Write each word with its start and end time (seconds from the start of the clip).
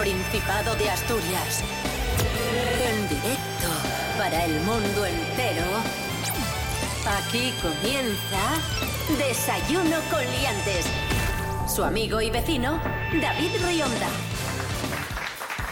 Principado 0.00 0.74
de 0.76 0.88
Asturias. 0.88 1.62
En 2.82 3.06
directo 3.06 3.68
para 4.16 4.46
el 4.46 4.58
mundo 4.60 5.04
entero. 5.04 5.66
Aquí 7.06 7.52
comienza 7.60 8.56
Desayuno 9.18 9.98
con 10.10 10.20
Liantes. 10.20 10.86
Su 11.68 11.84
amigo 11.84 12.18
y 12.22 12.30
vecino, 12.30 12.80
David 13.20 13.50
Rionda. 13.62 14.08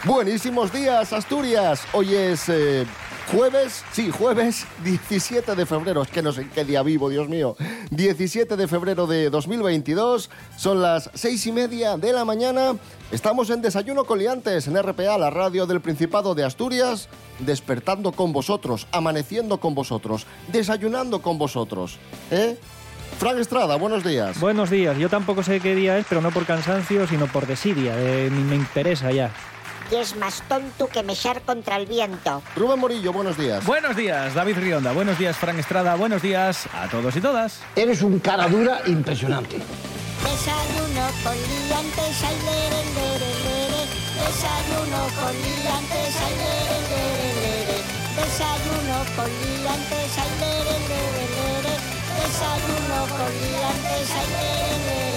Buenísimos 0.05 0.75
días, 0.75 1.15
Asturias. 1.15 1.87
Hoy 1.93 2.15
es 2.15 2.51
eh, 2.51 2.87
jueves, 3.33 3.83
sí, 3.93 4.11
jueves 4.11 4.67
17 4.85 5.55
de 5.55 5.65
febrero. 5.65 6.03
Es 6.03 6.11
que 6.11 6.21
no 6.21 6.33
sé 6.33 6.47
qué 6.55 6.67
día 6.67 6.83
vivo, 6.83 7.09
Dios 7.09 7.31
mío. 7.31 7.57
17 7.91 8.57
de 8.57 8.69
febrero 8.69 9.07
de 9.07 9.31
2022. 9.31 10.31
Son 10.57 10.83
las 10.83 11.11
seis 11.15 11.47
y 11.47 11.53
media 11.53 11.97
de 11.97 12.13
la 12.13 12.25
mañana. 12.25 12.77
Estamos 13.11 13.51
en 13.51 13.63
Desayuno 13.63 14.05
con 14.05 14.19
Liantes, 14.19 14.67
en 14.67 14.81
RPA, 14.81 15.17
la 15.19 15.31
radio 15.31 15.67
del 15.67 15.81
Principado 15.81 16.35
de 16.35 16.45
Asturias. 16.45 17.09
Despertando 17.39 18.13
con 18.13 18.33
vosotros, 18.33 18.87
amaneciendo 18.93 19.59
con 19.61 19.75
vosotros, 19.75 20.27
desayunando 20.53 21.23
con 21.23 21.39
vosotros. 21.39 21.99
¿Eh? 22.31 22.59
Frank 23.19 23.39
Estrada, 23.39 23.77
buenos 23.77 24.05
días. 24.05 24.39
Buenos 24.39 24.71
días. 24.71 24.97
Yo 24.99 25.09
tampoco 25.09 25.43
sé 25.43 25.61
qué 25.61 25.75
día 25.75 25.99
es, 25.99 26.07
pero 26.09 26.21
no 26.21 26.31
por 26.31 26.45
cansancio, 26.47 27.07
sino 27.07 27.27
por 27.27 27.47
desidia. 27.47 27.95
Eh, 27.97 28.31
me 28.31 28.57
interesa 28.57 29.11
ya. 29.11 29.33
Y 29.91 29.97
es 29.97 30.17
más 30.17 30.43
tonto 30.49 30.87
que 30.89 31.03
mechar 31.03 31.43
contra 31.43 31.77
el 31.77 31.87
viento. 31.87 32.43
Rubén 32.57 32.79
Morillo, 32.79 33.13
buenos 33.13 33.37
días. 33.37 33.65
Buenos 33.65 33.97
días, 33.97 34.35
David 34.35 34.59
Rionda. 34.59 34.93
Buenos 34.93 35.19
días, 35.19 35.37
Fran 35.37 35.59
Estrada. 35.59 35.95
Buenos 35.95 36.23
días 36.23 36.67
a 36.75 36.89
todos 36.89 37.17
y 37.17 37.21
todas. 37.21 37.61
Eres 37.77 38.03
un 38.03 38.19
cara 38.19 38.49
dura 38.49 38.81
impresionante. 38.87 39.57
Desayuno 40.23 41.07
con 41.23 41.35
liantes, 41.35 42.23
ay, 42.25 42.37
lere, 42.45 42.83
lere, 42.95 43.31
lere. 43.45 43.83
Desayuno 44.19 45.01
con 45.19 45.33
liantes, 45.33 46.15
ay, 46.25 46.35
lere, 46.43 46.79
lere, 46.91 47.29
lere. 47.43 47.79
Desayuno 48.19 48.99
con 49.17 49.31
liantes, 49.31 50.19
ay, 50.19 50.33
lere, 50.41 50.77
lere, 50.91 51.25
lere. 51.39 51.75
Desayuno 52.19 52.99
con 53.17 53.31
liantes, 53.41 54.09
lere, 54.09 54.39
lere, 54.39 54.87
lere. 54.87 55.08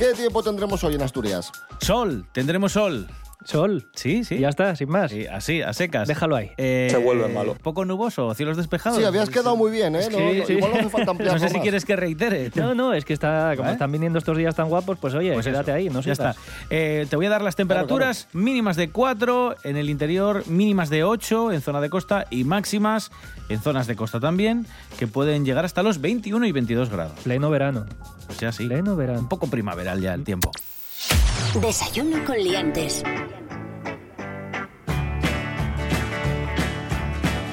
¿Qué 0.00 0.14
tiempo 0.14 0.42
tendremos 0.42 0.82
hoy 0.82 0.94
en 0.94 1.02
Asturias? 1.02 1.52
Sol, 1.78 2.26
tendremos 2.32 2.72
sol. 2.72 3.06
Sol. 3.44 3.88
Sí, 3.94 4.24
sí. 4.24 4.38
Ya 4.38 4.48
está, 4.50 4.76
sin 4.76 4.88
más. 4.90 5.10
Sí, 5.10 5.26
así, 5.26 5.62
a 5.62 5.72
secas. 5.72 6.06
Déjalo 6.08 6.36
ahí. 6.36 6.50
Eh, 6.58 6.88
Se 6.90 6.98
vuelve 6.98 7.28
malo. 7.28 7.56
Poco 7.62 7.84
nuboso, 7.84 8.32
cielos 8.34 8.56
despejados. 8.56 8.98
Sí, 8.98 9.04
habías 9.04 9.30
quedado 9.30 9.56
muy 9.56 9.70
bien, 9.70 9.96
¿eh? 9.96 10.08
No, 10.10 10.18
Sí, 10.18 10.38
no, 10.40 10.46
sí. 10.46 10.52
Igual 10.54 10.72
no 10.72 10.78
hace 10.80 10.88
falta 10.90 11.10
ampliarlo 11.12 11.38
No 11.40 11.40
sé 11.40 11.48
si 11.48 11.54
más. 11.54 11.62
quieres 11.62 11.84
que 11.84 11.96
reitere. 11.96 12.50
No, 12.54 12.74
no, 12.74 12.92
es 12.92 13.04
que 13.04 13.12
está, 13.14 13.54
como 13.56 13.68
¿Eh? 13.68 13.72
están 13.72 13.90
viniendo 13.90 14.18
estos 14.18 14.36
días 14.36 14.54
tan 14.54 14.68
guapos, 14.68 14.98
pues 14.98 15.14
oye, 15.14 15.32
Pues 15.32 15.46
quédate 15.46 15.70
eso, 15.70 15.76
ahí, 15.76 15.88
no 15.88 16.00
Ya 16.00 16.14
sigas. 16.14 16.36
está. 16.36 16.36
Eh, 16.70 17.06
te 17.08 17.16
voy 17.16 17.26
a 17.26 17.30
dar 17.30 17.42
las 17.42 17.56
temperaturas 17.56 18.28
mínimas 18.32 18.76
de 18.76 18.90
4 18.90 19.56
en 19.64 19.76
el 19.76 19.88
interior, 19.90 20.46
mínimas 20.46 20.90
de 20.90 21.04
8 21.04 21.52
en 21.52 21.60
zona 21.62 21.80
de 21.80 21.88
costa 21.90 22.26
y 22.30 22.44
máximas 22.44 23.10
en 23.48 23.60
zonas 23.60 23.86
de 23.86 23.96
costa 23.96 24.20
también, 24.20 24.66
que 24.98 25.06
pueden 25.06 25.44
llegar 25.44 25.64
hasta 25.64 25.82
los 25.82 26.00
21 26.00 26.46
y 26.46 26.52
22 26.52 26.90
grados. 26.90 27.18
Pleno 27.24 27.50
verano. 27.50 27.86
Pues 28.26 28.38
ya 28.38 28.52
sí. 28.52 28.66
Pleno 28.68 28.96
verano. 28.96 29.18
Un 29.20 29.28
poco 29.28 29.48
primaveral 29.48 30.00
ya 30.00 30.14
el 30.14 30.24
tiempo. 30.24 30.50
Desayuno 31.60 32.24
con 32.24 32.36
Liantes. 32.36 33.02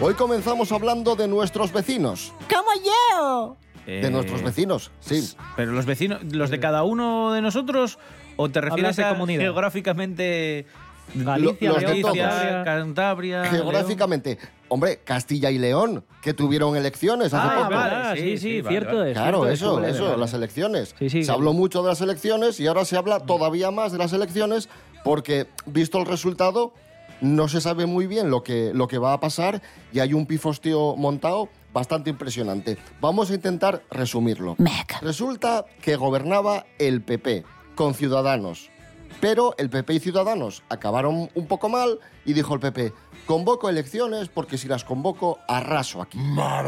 Hoy 0.02 0.14
comenzamos 0.14 0.72
hablando 0.72 1.16
de 1.16 1.28
nuestros 1.28 1.72
vecinos. 1.72 2.34
¡Como 2.54 2.70
yo! 2.86 3.58
De 3.86 4.08
Eh, 4.08 4.10
nuestros 4.12 4.44
vecinos, 4.44 4.92
sí. 5.00 5.34
Pero 5.56 5.72
los 5.72 5.86
vecinos, 5.86 6.22
los 6.32 6.50
de 6.50 6.60
cada 6.60 6.84
uno 6.84 7.32
de 7.32 7.42
nosotros, 7.42 7.98
o 8.36 8.50
te 8.50 8.60
refieres 8.60 8.84
Hablas 8.84 8.96
de 8.98 9.04
a 9.06 9.10
comunidad. 9.10 9.42
geográficamente 9.42 10.66
Galicia, 11.16 11.70
los 11.72 11.82
León, 11.82 12.02
Cantabria. 12.66 13.42
León? 13.44 13.54
Geográficamente. 13.56 14.38
Hombre, 14.70 15.00
Castilla 15.04 15.50
y 15.50 15.58
León, 15.58 16.04
que 16.22 16.34
tuvieron 16.34 16.76
elecciones 16.76 17.34
hace 17.34 17.48
Ah, 17.50 17.56
poco. 17.64 17.76
vale. 17.76 17.96
Ah, 17.96 18.14
sí, 18.16 18.22
sí, 18.22 18.28
sí, 18.30 18.38
sí, 18.38 18.62
vale, 18.62 18.78
cierto 18.78 18.98
vale. 18.98 19.12
es. 19.12 19.18
Claro, 19.18 19.38
cierto 19.46 19.54
eso, 19.54 19.84
eso, 19.86 20.06
vale. 20.06 20.18
las 20.18 20.34
elecciones. 20.34 20.96
Sí, 21.00 21.10
sí, 21.10 21.24
se 21.24 21.32
habló 21.32 21.54
mucho 21.54 21.82
de 21.84 21.90
las 21.90 22.02
elecciones 22.02 22.60
y 22.60 22.68
ahora 22.68 22.84
se 22.86 22.98
habla 22.98 23.20
todavía 23.22 23.72
más 23.72 23.92
de 23.92 23.98
las 23.98 24.12
elecciones 24.14 24.68
porque, 25.04 25.48
visto 25.66 25.98
el 26.00 26.06
resultado, 26.06 26.74
no 27.22 27.48
se 27.48 27.62
sabe 27.62 27.86
muy 27.86 28.06
bien 28.08 28.30
lo 28.30 28.44
que, 28.44 28.72
lo 28.74 28.88
que 28.88 28.98
va 28.98 29.14
a 29.14 29.20
pasar 29.20 29.62
y 29.94 30.00
hay 30.00 30.14
un 30.14 30.26
pifostio 30.26 30.96
montado 30.98 31.48
bastante 31.74 32.10
impresionante. 32.10 32.78
Vamos 33.00 33.32
a 33.32 33.36
intentar 33.36 33.82
resumirlo. 33.90 34.56
Resulta 35.02 35.66
que 35.82 35.96
gobernaba 35.96 36.66
el 36.78 37.02
PP 37.02 37.44
con 37.76 37.94
Ciudadanos. 37.94 38.70
Pero 39.20 39.56
el 39.58 39.70
PP 39.70 39.96
y 39.96 40.00
Ciudadanos 40.00 40.64
acabaron 40.70 41.30
un 41.34 41.48
poco 41.48 41.70
mal 41.70 42.00
y 42.26 42.34
dijo 42.34 42.54
el 42.54 42.60
PP, 42.60 42.94
convoco 43.26 43.68
elecciones 43.68 44.30
porque 44.30 44.58
si 44.58 44.68
las 44.68 44.84
convoco 44.84 45.40
arraso 45.48 46.02
aquí. 46.02 46.20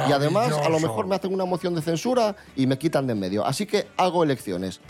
Y 0.08 0.12
además 0.12 0.54
a 0.54 0.70
lo 0.70 0.80
mejor 0.80 1.06
me 1.06 1.16
hacen 1.16 1.34
una 1.34 1.46
moción 1.46 1.76
de 1.76 1.82
censura 1.82 2.36
y 2.56 2.66
me 2.66 2.78
quitan 2.78 3.06
de 3.06 3.14
en 3.14 3.20
medio. 3.20 3.46
Así 3.46 3.66
que 3.66 3.88
hago 3.98 4.24
elecciones. 4.24 4.82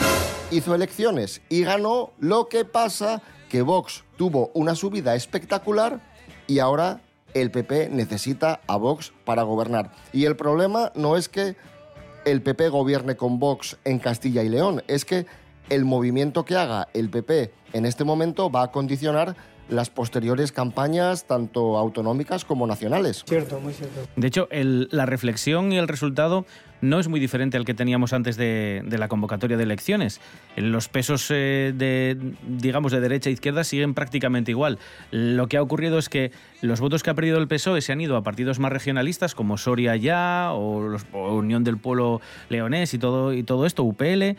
Hizo 0.52 0.74
elecciones 0.74 1.42
y 1.50 1.64
ganó, 1.64 2.12
lo 2.19 2.48
que 2.48 2.66
pasa 2.66 3.22
que 3.50 3.62
Vox 3.62 4.03
tuvo 4.18 4.52
una 4.53 4.75
subida 4.75 5.16
espectacular 5.16 6.00
y 6.48 6.59
ahora 6.59 7.02
el 7.34 7.52
PP 7.52 7.90
necesita 7.90 8.62
a 8.68 8.78
Vox 8.78 9.12
para 9.25 9.44
gobernar. 9.44 9.92
Y 10.14 10.25
el 10.25 10.36
problema 10.36 10.92
no 10.96 11.18
es 11.18 11.30
que 11.30 11.56
el 12.25 12.42
PP 12.42 12.69
gobierne 12.69 13.16
con 13.16 13.40
Vox 13.40 13.78
en 13.84 14.00
Castilla 14.00 14.44
y 14.44 14.50
León. 14.50 14.84
Es 14.88 15.06
que 15.06 15.25
el 15.69 15.85
movimiento 15.85 16.46
que 16.46 16.56
haga 16.56 16.88
el 16.94 17.09
PP 17.09 17.52
en 17.74 17.85
este 17.85 18.03
momento 18.03 18.50
va 18.52 18.63
a 18.63 18.72
condicionar 18.72 19.35
las 19.69 19.91
posteriores 19.91 20.52
campañas, 20.52 21.25
tanto 21.28 21.78
autonómicas 21.78 22.44
como 22.44 22.66
nacionales. 22.66 23.24
De 24.16 24.28
hecho, 24.28 24.47
el- 24.50 24.88
la 24.91 25.06
reflexión 25.06 25.72
y 25.72 25.78
el 25.78 25.88
resultado 25.88 26.44
no 26.81 27.00
es 27.00 27.07
muy 27.07 27.19
diferente 27.19 27.56
al 27.56 27.66
que 27.66 27.75
teníamos 27.75 28.12
antes 28.13 28.35
de, 28.35 28.81
de 28.84 28.97
la 28.97 29.07
convocatoria 29.09 29.57
de 29.57 29.63
elecciones. 29.63 30.22
Los 30.56 30.88
pesos 30.88 31.28
eh, 31.30 31.72
de, 31.75 32.18
digamos, 32.47 32.91
de 32.91 33.00
derecha 33.00 33.30
e 33.30 33.34
izquierda 33.34 33.63
siguen 33.63 33.94
prácticamente 33.94 34.50
igual. 34.50 34.80
Lo 35.12 35.46
que 35.47 35.57
ha 35.57 35.62
ocurrido 35.62 36.00
es 36.00 36.09
que 36.09 36.31
los 36.62 36.80
votos 36.80 37.03
que 37.03 37.12
ha 37.12 37.13
perdido 37.13 37.38
el 37.38 37.47
PSOE 37.47 37.81
se 37.81 37.91
han 37.91 38.01
ido 38.01 38.18
a 38.18 38.24
partidos 38.24 38.57
más 38.57 38.72
regionalistas 38.72 39.36
como 39.36 39.59
Soria 39.59 39.96
Ya 39.97 40.50
o, 40.51 40.81
los- 40.81 41.06
o 41.13 41.36
Unión 41.36 41.63
del 41.63 41.78
Pueblo 41.78 42.22
Leonés 42.50 42.96
y 42.96 42.97
todo, 42.97 43.34
y 43.34 43.44
todo 43.44 43.68
esto, 43.68 43.84
UPL. 43.84 44.36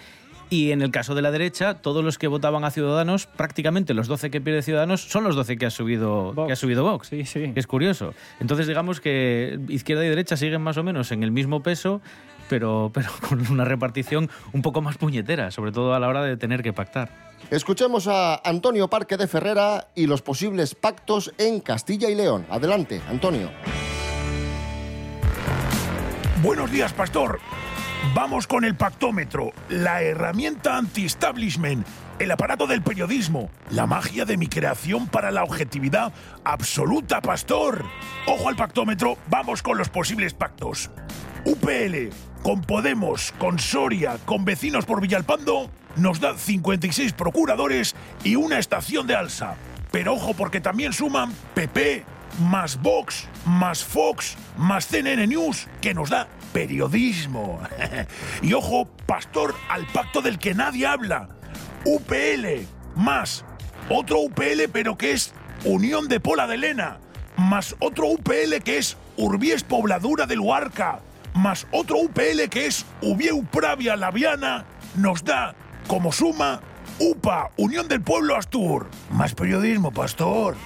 Y 0.50 0.72
en 0.72 0.83
el 0.83 0.91
caso 0.91 1.15
de 1.15 1.22
la 1.22 1.31
derecha, 1.31 1.75
todos 1.75 2.05
los 2.05 2.19
que 2.19 2.27
votaban 2.27 2.65
a 2.65 2.72
Ciudadanos, 2.72 3.27
prácticamente 3.27 3.94
los 3.94 4.09
12 4.09 4.33
que 4.33 4.41
pierde 4.41 4.62
Ciudadanos, 4.62 5.00
son 5.00 5.22
los 5.22 5.37
12 5.37 5.56
que 5.56 5.66
ha 5.66 5.71
subido 5.71 6.33
Vox. 6.33 6.49
Que 6.49 6.53
ha 6.53 6.56
subido 6.56 6.83
Vox. 6.83 7.06
Sí, 7.06 7.25
sí. 7.25 7.53
Es 7.55 7.69
curioso. 7.69 8.15
Entonces, 8.41 8.66
digamos 8.66 9.00
que 9.00 9.60
izquierda 9.69 10.05
y 10.05 10.09
derecha 10.09 10.37
siguen 10.37 10.60
más 10.60 10.77
o 10.77 10.83
menos 10.83 11.12
en 11.12 11.22
el 11.22 11.31
mismo 11.31 11.62
peso, 11.62 12.00
pero, 12.49 12.91
pero 12.93 13.10
con 13.28 13.49
una 13.49 13.65
repartición 13.65 14.28
un 14.53 14.62
poco 14.62 14.83
más 14.83 14.99
puñetera, 14.99 15.53
sobre 15.53 15.71
todo 15.71 15.94
a 15.94 16.00
la 16.00 16.09
hora 16.09 16.25
de 16.25 16.37
tener 16.37 16.65
que 16.65 16.72
pactar. 16.72 17.31
Escuchemos 17.50 18.09
a 18.09 18.41
Antonio 18.44 18.89
Parque 18.89 19.16
de 19.16 19.28
Ferrera 19.28 19.87
y 19.94 20.06
los 20.09 20.21
posibles 20.21 20.75
pactos 20.75 21.33
en 21.39 21.60
Castilla 21.60 22.10
y 22.10 22.16
León. 22.16 22.45
Adelante, 22.51 23.01
Antonio. 23.09 23.51
Buenos 26.42 26.72
días, 26.72 26.92
pastor. 26.92 27.39
Vamos 28.14 28.47
con 28.48 28.64
el 28.64 28.74
pactómetro, 28.74 29.52
la 29.68 30.02
herramienta 30.02 30.76
anti-establishment, 30.76 31.86
el 32.18 32.30
aparato 32.32 32.66
del 32.66 32.82
periodismo, 32.82 33.50
la 33.70 33.86
magia 33.86 34.24
de 34.24 34.36
mi 34.36 34.48
creación 34.48 35.06
para 35.06 35.30
la 35.30 35.44
objetividad 35.44 36.12
absoluta, 36.42 37.20
pastor. 37.20 37.84
Ojo 38.26 38.48
al 38.48 38.56
pactómetro, 38.56 39.16
vamos 39.28 39.62
con 39.62 39.78
los 39.78 39.91
posibles 39.91 40.34
pactos. 40.34 40.91
UPL, 41.44 42.12
con 42.42 42.62
Podemos, 42.62 43.32
con 43.38 43.58
Soria, 43.60 44.16
con 44.24 44.44
vecinos 44.44 44.86
por 44.86 45.00
Villalpando, 45.00 45.70
nos 45.94 46.20
da 46.20 46.36
56 46.36 47.12
procuradores 47.12 47.94
y 48.24 48.34
una 48.34 48.58
estación 48.58 49.06
de 49.06 49.14
alza. 49.14 49.54
Pero 49.92 50.14
ojo 50.14 50.34
porque 50.34 50.60
también 50.60 50.92
suman 50.92 51.32
PP, 51.54 52.04
más 52.41 52.80
Vox, 52.80 53.28
más 53.44 53.84
Fox, 53.84 54.36
más 54.56 54.86
CNN 54.86 55.26
News, 55.26 55.68
que 55.80 55.94
nos 55.94 56.10
da 56.10 56.28
periodismo. 56.52 57.60
y 58.42 58.52
ojo, 58.52 58.86
pastor, 59.06 59.54
al 59.68 59.86
pacto 59.86 60.22
del 60.22 60.38
que 60.38 60.54
nadie 60.54 60.86
habla. 60.86 61.28
UPL, 61.84 62.66
más 62.94 63.44
otro 63.88 64.20
UPL, 64.20 64.68
pero 64.72 64.97
que 64.97 65.12
es 65.12 65.32
Unión 65.64 66.08
de 66.08 66.20
Pola 66.20 66.47
de 66.47 66.56
Lena, 66.56 66.98
más 67.36 67.74
otro 67.80 68.08
UPL 68.08 68.62
que 68.64 68.78
es 68.78 68.97
Urbies 69.16 69.64
Pobladura 69.64 70.26
del 70.26 70.41
Huarca, 70.41 71.00
más 71.34 71.66
otro 71.70 71.98
UPL 71.98 72.48
que 72.50 72.66
es 72.66 72.86
Ubieu 73.02 73.44
Pravia 73.44 73.97
Laviana, 73.97 74.64
nos 74.94 75.24
da 75.24 75.54
como 75.86 76.12
suma 76.12 76.60
UPA, 76.98 77.50
Unión 77.56 77.88
del 77.88 78.02
Pueblo 78.02 78.36
Astur. 78.36 78.88
Más 79.10 79.34
periodismo, 79.34 79.91
pastor. 79.91 80.56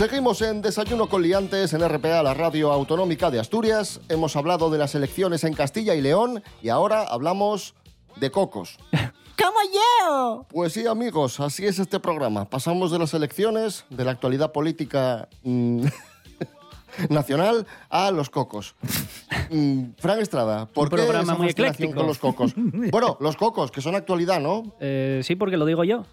Seguimos 0.00 0.40
en 0.40 0.62
Desayuno 0.62 1.10
con 1.10 1.20
Liantes 1.20 1.74
en 1.74 1.86
RPA, 1.86 2.22
la 2.22 2.32
radio 2.32 2.72
autonómica 2.72 3.30
de 3.30 3.38
Asturias. 3.38 4.00
Hemos 4.08 4.34
hablado 4.34 4.70
de 4.70 4.78
las 4.78 4.94
elecciones 4.94 5.44
en 5.44 5.52
Castilla 5.52 5.94
y 5.94 6.00
León 6.00 6.42
y 6.62 6.70
ahora 6.70 7.02
hablamos 7.02 7.74
de 8.16 8.30
cocos. 8.30 8.78
¡Como 8.92 9.58
yo! 9.74 10.46
Pues 10.48 10.72
sí, 10.72 10.86
amigos, 10.86 11.38
así 11.38 11.66
es 11.66 11.78
este 11.78 12.00
programa. 12.00 12.48
Pasamos 12.48 12.90
de 12.90 12.98
las 12.98 13.12
elecciones, 13.12 13.84
de 13.90 14.06
la 14.06 14.12
actualidad 14.12 14.52
política 14.52 15.28
mm, 15.42 15.84
nacional, 17.10 17.66
a 17.90 18.10
los 18.10 18.30
cocos. 18.30 18.74
Mm, 19.52 19.94
Fran 19.98 20.20
Estrada, 20.20 20.66
¿por 20.66 20.84
Un 20.84 20.90
qué 20.90 20.96
programa 20.96 21.22
esa 21.24 21.34
muy 21.34 21.48
fascinación 21.48 21.88
ecléctico. 21.88 21.98
con 21.98 22.06
los 22.06 22.18
cocos? 22.18 22.52
Bueno, 22.56 23.16
los 23.20 23.36
cocos, 23.36 23.72
que 23.72 23.80
son 23.80 23.96
actualidad, 23.96 24.38
¿no? 24.38 24.76
Eh, 24.78 25.22
sí, 25.24 25.34
porque 25.34 25.56
lo 25.56 25.66
digo 25.66 25.82
yo. 25.82 26.04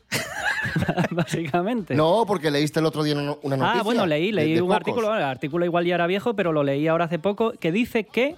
Básicamente. 1.12 1.96
No, 1.96 2.26
porque 2.28 2.52
leíste 2.52 2.80
el 2.80 2.86
otro 2.86 3.04
día 3.04 3.14
una 3.16 3.36
una 3.42 3.58
noticia. 3.58 3.82
Ah, 3.82 3.84
bueno, 3.84 4.06
leí, 4.06 4.32
leí 4.32 4.54
de 4.56 4.62
un 4.62 4.72
artículo, 4.72 5.16
el 5.16 5.24
artículo 5.24 5.66
igual 5.66 5.86
ya 5.86 5.96
era 5.96 6.08
viejo, 6.08 6.36
pero 6.36 6.52
lo 6.52 6.64
leí 6.64 6.88
ahora 6.88 7.06
hace 7.06 7.20
poco, 7.20 7.54
que 7.60 7.72
dice 7.72 8.04
que 8.06 8.36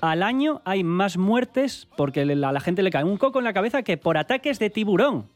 al 0.00 0.22
año 0.22 0.60
hay 0.64 0.82
más 0.84 1.16
muertes 1.16 1.86
porque 1.96 2.22
a 2.22 2.24
la 2.26 2.60
gente 2.60 2.82
le 2.82 2.90
cae 2.90 3.04
un 3.04 3.16
coco 3.16 3.38
en 3.38 3.44
la 3.44 3.52
cabeza 3.52 3.82
que 3.82 3.96
por 3.96 4.18
ataques 4.18 4.58
de 4.58 4.70
tiburón. 4.70 5.26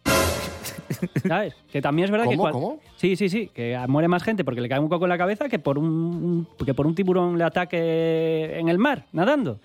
¿Sabes? 1.27 1.55
Que 1.71 1.83
también 1.83 2.05
es 2.07 2.11
verdad 2.11 2.27
que... 2.29 2.37
¿Cómo? 2.37 2.43
cual- 2.43 2.53
¿Cómo? 2.53 2.81
Sí, 2.97 3.17
sí, 3.17 3.29
sí, 3.29 3.49
que 3.53 3.79
muere 3.89 4.09
más 4.09 4.23
gente 4.23 4.45
porque 4.45 4.61
le 4.61 4.69
cae 4.69 4.79
un 4.79 4.89
coco 4.89 5.05
en 5.05 5.11
la 5.11 5.19
cabeza 5.19 5.49
que 5.49 5.59
por 5.59 5.79
un, 5.79 6.49
que 6.65 6.75
por 6.75 6.87
un 6.87 6.95
tiburón 6.95 7.39
le 7.39 7.45
ataque 7.45 8.59
en 8.59 8.69
el 8.69 8.79
mar, 8.79 9.07
nadando. 9.13 9.61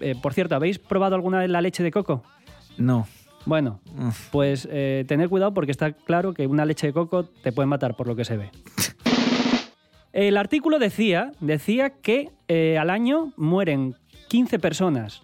Eh, 0.00 0.14
por 0.20 0.32
cierto, 0.34 0.54
¿habéis 0.54 0.78
probado 0.78 1.14
alguna 1.14 1.38
vez 1.40 1.50
la 1.50 1.60
leche 1.60 1.82
de 1.82 1.90
coco? 1.90 2.22
No. 2.76 3.06
Bueno, 3.48 3.80
pues 4.30 4.68
eh, 4.70 5.06
tener 5.08 5.30
cuidado 5.30 5.54
porque 5.54 5.70
está 5.72 5.92
claro 5.92 6.34
que 6.34 6.46
una 6.46 6.66
leche 6.66 6.88
de 6.88 6.92
coco 6.92 7.24
te 7.24 7.50
puede 7.50 7.64
matar 7.66 7.96
por 7.96 8.06
lo 8.06 8.14
que 8.14 8.26
se 8.26 8.36
ve. 8.36 8.50
El 10.12 10.36
artículo 10.36 10.78
decía, 10.78 11.32
decía 11.40 11.88
que 11.88 12.30
eh, 12.48 12.76
al 12.76 12.90
año 12.90 13.32
mueren 13.38 13.94
15 14.28 14.58
personas, 14.58 15.22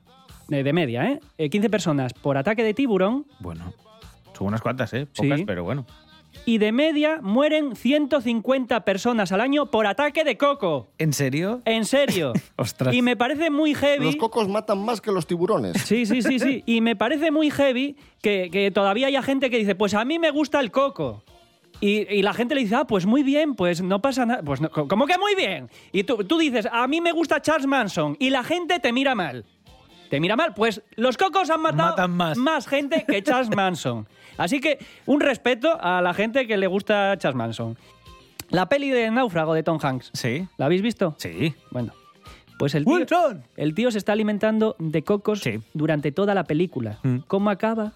eh, 0.50 0.62
de 0.62 0.72
media, 0.72 1.04
¿eh? 1.04 1.20
Eh, 1.36 1.50
15 1.50 1.68
personas 1.68 2.14
por 2.14 2.38
ataque 2.38 2.62
de 2.64 2.72
tiburón 2.72 3.26
Bueno, 3.40 3.74
son 4.32 4.46
unas 4.46 4.62
cuantas, 4.62 4.94
¿eh? 4.94 5.04
Pocas, 5.04 5.40
Sí. 5.40 5.44
pero 5.44 5.62
bueno. 5.62 5.84
Y 6.46 6.58
de 6.58 6.72
media 6.72 7.20
mueren 7.22 7.76
150 7.76 8.84
personas 8.84 9.32
al 9.32 9.40
año 9.40 9.70
por 9.70 9.86
ataque 9.86 10.24
de 10.24 10.36
coco. 10.36 10.88
¿En 10.98 11.12
serio? 11.12 11.62
En 11.64 11.84
serio. 11.84 12.32
Ostras. 12.56 12.94
Y 12.94 13.02
me 13.02 13.16
parece 13.16 13.50
muy 13.50 13.74
heavy. 13.74 14.06
Los 14.06 14.16
cocos 14.16 14.48
matan 14.48 14.78
más 14.84 15.00
que 15.00 15.10
los 15.12 15.26
tiburones. 15.26 15.80
Sí, 15.82 16.06
sí, 16.06 16.22
sí, 16.22 16.38
sí. 16.38 16.62
Y 16.66 16.80
me 16.80 16.96
parece 16.96 17.30
muy 17.30 17.50
heavy 17.50 17.96
que, 18.22 18.48
que 18.50 18.70
todavía 18.70 19.06
haya 19.08 19.22
gente 19.22 19.50
que 19.50 19.58
dice, 19.58 19.74
pues 19.74 19.94
a 19.94 20.04
mí 20.04 20.18
me 20.18 20.30
gusta 20.30 20.60
el 20.60 20.70
coco. 20.70 21.22
Y, 21.80 22.10
y 22.12 22.22
la 22.22 22.32
gente 22.32 22.54
le 22.54 22.62
dice, 22.62 22.76
ah, 22.76 22.86
pues 22.86 23.04
muy 23.04 23.22
bien, 23.22 23.54
pues 23.54 23.82
no 23.82 24.00
pasa 24.00 24.24
nada. 24.24 24.42
Pues 24.42 24.60
no, 24.60 24.70
¿cómo 24.70 25.06
que 25.06 25.18
muy 25.18 25.34
bien? 25.34 25.68
Y 25.92 26.04
tú, 26.04 26.24
tú 26.24 26.38
dices, 26.38 26.68
a 26.70 26.86
mí 26.86 27.00
me 27.00 27.12
gusta 27.12 27.42
Charles 27.42 27.66
Manson. 27.66 28.16
Y 28.18 28.30
la 28.30 28.44
gente 28.44 28.78
te 28.80 28.92
mira 28.92 29.14
mal. 29.14 29.44
¿Te 30.10 30.20
mira 30.20 30.36
mal? 30.36 30.54
Pues 30.54 30.82
los 30.96 31.16
cocos 31.16 31.50
han 31.50 31.60
matado 31.60 32.08
Matan 32.08 32.36
más. 32.42 32.66
gente 32.68 33.04
que 33.06 33.22
Charles 33.22 33.48
Manson. 33.56 34.06
Así 34.36 34.60
que 34.60 34.78
un 35.06 35.20
respeto 35.20 35.76
a 35.80 36.00
la 36.02 36.14
gente 36.14 36.46
que 36.46 36.56
le 36.56 36.66
gusta 36.66 37.16
Charles 37.18 37.36
Manson. 37.36 37.76
La 38.50 38.68
peli 38.68 38.90
de 38.90 39.10
Náufrago 39.10 39.54
de 39.54 39.62
Tom 39.62 39.78
Hanks. 39.82 40.10
Sí. 40.12 40.46
¿La 40.58 40.66
habéis 40.66 40.82
visto? 40.82 41.14
Sí. 41.18 41.54
Bueno, 41.70 41.92
pues 42.58 42.74
el 42.74 42.84
tío, 42.84 42.94
Wilson. 42.94 43.42
el 43.56 43.74
tío 43.74 43.90
se 43.90 43.98
está 43.98 44.12
alimentando 44.12 44.76
de 44.78 45.02
cocos 45.02 45.40
Sí. 45.40 45.60
durante 45.72 46.12
toda 46.12 46.34
la 46.34 46.44
película. 46.44 46.98
Mm. 47.02 47.18
¿Cómo 47.26 47.50
acaba? 47.50 47.92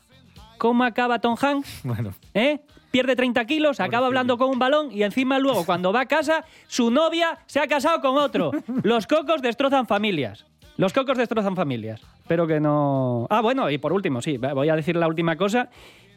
¿Cómo 0.56 0.82
acaba 0.84 1.20
Tom 1.20 1.36
Hanks? 1.40 1.80
Bueno. 1.84 2.14
¿Eh? 2.34 2.60
Pierde 2.90 3.14
30 3.14 3.44
kilos, 3.44 3.80
acaba 3.80 4.06
hablando 4.06 4.38
con 4.38 4.48
un 4.48 4.58
balón 4.58 4.90
y 4.90 5.02
encima 5.02 5.38
luego, 5.38 5.66
cuando 5.66 5.92
va 5.92 6.00
a 6.00 6.06
casa, 6.06 6.44
su 6.68 6.90
novia 6.90 7.38
se 7.46 7.60
ha 7.60 7.66
casado 7.68 8.00
con 8.00 8.16
otro. 8.16 8.50
Los 8.82 9.06
cocos 9.06 9.42
destrozan 9.42 9.86
familias. 9.86 10.46
Los 10.78 10.92
cocos 10.92 11.18
destrozan 11.18 11.56
familias. 11.56 12.00
Espero 12.20 12.46
que 12.46 12.60
no... 12.60 13.26
Ah, 13.30 13.40
bueno, 13.40 13.68
y 13.68 13.78
por 13.78 13.92
último, 13.92 14.22
sí, 14.22 14.36
voy 14.36 14.68
a 14.68 14.76
decir 14.76 14.94
la 14.94 15.08
última 15.08 15.34
cosa, 15.36 15.70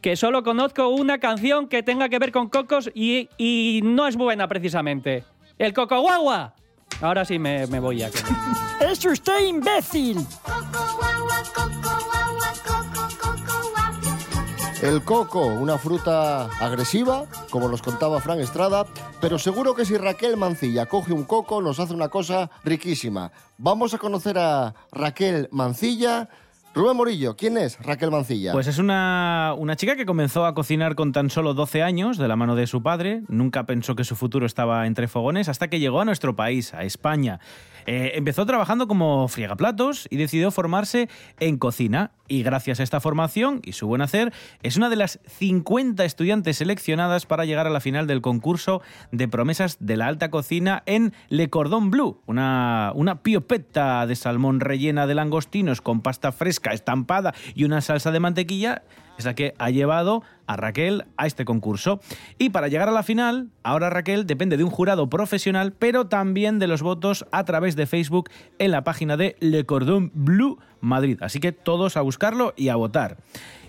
que 0.04 0.16
solo 0.16 0.44
conozco 0.44 0.88
una 0.90 1.18
canción 1.18 1.68
que 1.68 1.82
tenga 1.82 2.10
que 2.10 2.20
ver 2.20 2.32
con 2.32 2.48
cocos 2.48 2.92
y, 2.94 3.28
y 3.40 3.82
no 3.84 4.06
es 4.06 4.16
buena 4.16 4.48
precisamente. 4.48 5.24
El 5.58 5.74
coco 5.74 6.00
guagua. 6.02 6.54
Ahora 7.02 7.26
sí 7.26 7.40
me, 7.40 7.66
me 7.66 7.80
voy 7.80 7.98
ya. 7.98 8.12
¡Es 8.88 9.04
usted 9.04 9.48
imbécil! 9.48 10.18
El 14.82 15.04
coco, 15.04 15.46
una 15.46 15.78
fruta 15.78 16.46
agresiva, 16.60 17.26
como 17.52 17.70
nos 17.70 17.84
contaba 17.84 18.20
Fran 18.20 18.40
Estrada, 18.40 18.88
pero 19.22 19.38
seguro 19.38 19.76
que 19.76 19.86
si 19.86 19.96
Raquel 19.96 20.38
Mancilla 20.38 20.88
coge 20.88 21.14
un 21.14 21.24
coco 21.24 21.62
nos 21.62 21.80
hace 21.80 21.94
una 21.94 22.10
cosa 22.10 22.50
riquísima. 22.64 23.32
Vamos 23.60 23.94
a 23.94 24.00
conocer 24.00 24.40
a 24.40 24.74
Raquel 24.92 25.50
Mancilla. 25.52 26.30
Rubén 26.74 26.98
Morillo, 26.98 27.36
¿quién 27.36 27.58
es 27.58 27.78
Raquel 27.84 28.10
Mancilla? 28.10 28.54
Pues 28.54 28.66
es 28.66 28.80
una, 28.80 29.54
una 29.56 29.76
chica 29.76 29.96
que 29.96 30.08
comenzó 30.08 30.48
a 30.48 30.56
cocinar 30.56 30.96
con 30.96 31.12
tan 31.12 31.30
solo 31.30 31.54
12 31.54 31.84
años 31.84 32.18
de 32.18 32.28
la 32.28 32.36
mano 32.36 32.56
de 32.56 32.66
su 32.66 32.82
padre. 32.82 33.22
Nunca 33.28 33.68
pensó 33.68 33.96
que 33.96 34.04
su 34.04 34.16
futuro 34.16 34.48
estaba 34.48 34.88
entre 34.88 35.08
fogones 35.08 35.48
hasta 35.48 35.68
que 35.68 35.80
llegó 35.80 36.02
a 36.02 36.06
nuestro 36.06 36.36
país, 36.36 36.74
a 36.74 36.84
España. 36.86 37.40
Eh, 37.86 38.12
empezó 38.16 38.46
trabajando 38.46 38.88
como 38.88 39.28
friegaplatos 39.28 40.08
y 40.10 40.18
decidió 40.18 40.52
formarse 40.52 41.10
en 41.40 41.58
cocina. 41.58 42.12
Y 42.28 42.44
gracias 42.44 42.80
a 42.80 42.84
esta 42.84 43.02
formación 43.02 43.62
y 43.66 43.74
su 43.74 43.88
buen 43.88 44.02
hacer, 44.02 44.32
es 44.64 44.78
una 44.78 44.90
de 44.90 44.96
las 44.96 45.20
50 45.26 46.06
estudiantes 46.06 46.58
seleccionadas 46.58 47.26
para 47.26 47.44
llegar 47.44 47.68
a 47.68 47.70
la 47.70 47.82
final 47.82 48.08
del 48.08 48.22
concurso 48.22 48.82
de 49.12 49.28
promesas 49.28 49.78
de 49.82 49.98
la 49.98 50.08
alta 50.08 50.32
cocina 50.32 50.82
en 50.86 51.14
Le 51.28 51.50
Cordon 51.50 51.92
Bleu, 51.92 52.22
una, 52.28 52.94
una 52.96 53.22
piopeta 53.22 54.08
de 54.08 54.16
salmón 54.16 54.62
rellena 54.62 55.08
de 55.08 55.16
langostinos 55.16 55.82
con 55.82 56.00
pasta 56.02 56.32
fresca 56.32 56.72
estampada 56.72 57.34
y 57.54 57.66
una 57.66 57.82
salsa 57.82 58.12
de 58.12 58.22
mantequilla 58.22 58.84
es 59.22 59.26
la 59.26 59.36
que 59.36 59.54
ha 59.58 59.70
llevado 59.70 60.24
a 60.48 60.58
Raquel 60.58 61.06
a 61.18 61.28
este 61.28 61.46
concurso. 61.46 62.02
Y 62.38 62.50
para 62.50 62.68
llegar 62.68 62.90
a 62.90 62.92
la 62.92 63.04
final, 63.04 63.50
ahora 63.64 63.90
Raquel 63.90 64.26
depende 64.26 64.58
de 64.58 64.64
un 64.64 64.70
jurado 64.70 65.10
profesional, 65.10 65.74
pero 65.74 66.08
también 66.08 66.60
de 66.60 66.68
los 66.68 66.82
votos 66.82 67.26
a 67.32 67.46
través 67.46 67.76
de 67.76 67.88
Facebook 67.88 68.30
en 68.60 68.72
la 68.72 68.84
página 68.84 69.18
de 69.18 69.36
Le 69.40 69.66
Cordon 69.66 70.12
Bleu 70.14 70.58
Madrid. 70.82 71.18
Así 71.22 71.40
que 71.40 71.52
todos 71.52 71.98
a 71.98 72.02
buscarlo 72.02 72.54
y 72.58 72.70
a 72.70 72.76
votar. 72.76 73.18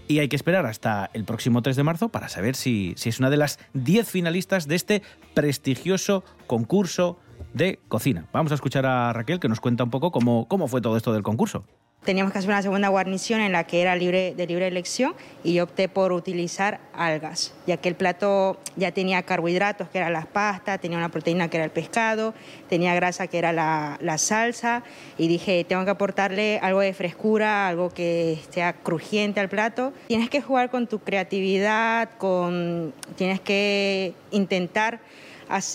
Y 0.09 0.19
hay 0.19 0.29
que 0.29 0.37
esperar 0.37 0.67
hasta 0.67 1.11
el 1.13 1.25
próximo 1.25 1.63
3 1.63 1.77
de 1.77 1.83
marzo 1.85 2.09
para 2.09 2.29
saber 2.29 2.57
si, 2.57 2.95
si 2.97 3.09
es 3.09 3.21
una 3.21 3.31
de 3.31 3.37
las 3.37 3.59
10 3.75 4.11
finalistas 4.11 4.67
de 4.67 4.75
este 4.75 5.03
prestigioso 5.35 6.25
concurso 6.47 7.19
de 7.55 7.79
cocina. 7.89 8.27
Vamos 8.33 8.53
a 8.53 8.57
escuchar 8.57 8.87
a 8.87 9.13
Raquel 9.13 9.39
que 9.39 9.49
nos 9.49 9.61
cuenta 9.61 9.85
un 9.85 9.91
poco 9.91 10.11
cómo, 10.11 10.49
cómo 10.49 10.67
fue 10.69 10.81
todo 10.81 10.97
esto 10.97 11.13
del 11.13 11.23
concurso. 11.23 11.65
Teníamos 12.05 12.33
que 12.33 12.41
hacer 12.41 12.51
una 12.51 12.63
segunda 12.63 12.89
guarnición 12.89 13.41
en 13.41 13.53
la 13.53 13.63
que 13.65 13.81
era 13.81 13.95
libre, 13.95 14.35
de 14.37 14.47
libre 14.49 14.67
elección 14.67 15.15
y 15.45 15.61
opté 15.61 15.89
por 15.89 16.13
utilizar 16.13 16.81
algas, 16.93 17.55
ya 17.65 17.77
que 17.77 17.89
el 17.89 17.95
plato 17.95 18.59
ya 18.75 18.91
tenía 18.91 19.23
carbohidratos, 19.23 19.89
que 19.89 19.99
eran 19.99 20.13
las 20.13 20.27
pastas, 20.27 20.81
tenía 20.81 20.99
una 20.99 21.11
proteína, 21.11 21.49
que 21.49 21.59
era 21.59 21.65
el 21.65 21.71
pescado, 21.71 22.35
tenía 22.69 22.93
grasa, 22.97 23.29
que 23.29 23.39
era 23.39 23.53
la, 23.53 23.99
la 24.01 24.19
salsa, 24.19 24.83
y 25.17 25.29
dije, 25.29 25.65
tengo 25.69 25.85
que 25.85 25.93
aportarle 25.93 26.59
algo 26.61 26.81
de 26.81 26.93
frescura, 26.93 27.69
algo 27.69 27.91
que 27.91 28.41
sea 28.51 28.73
crujiente 28.73 29.39
al 29.39 29.49
plato. 29.49 29.93
Tienes 30.09 30.29
que 30.29 30.43
jugar 30.43 30.71
con 30.71 30.89
tu 30.89 30.99
creatividad, 30.99 32.11
con, 32.19 32.93
tienes 33.15 33.41
que 33.41 34.13
intentar 34.33 34.99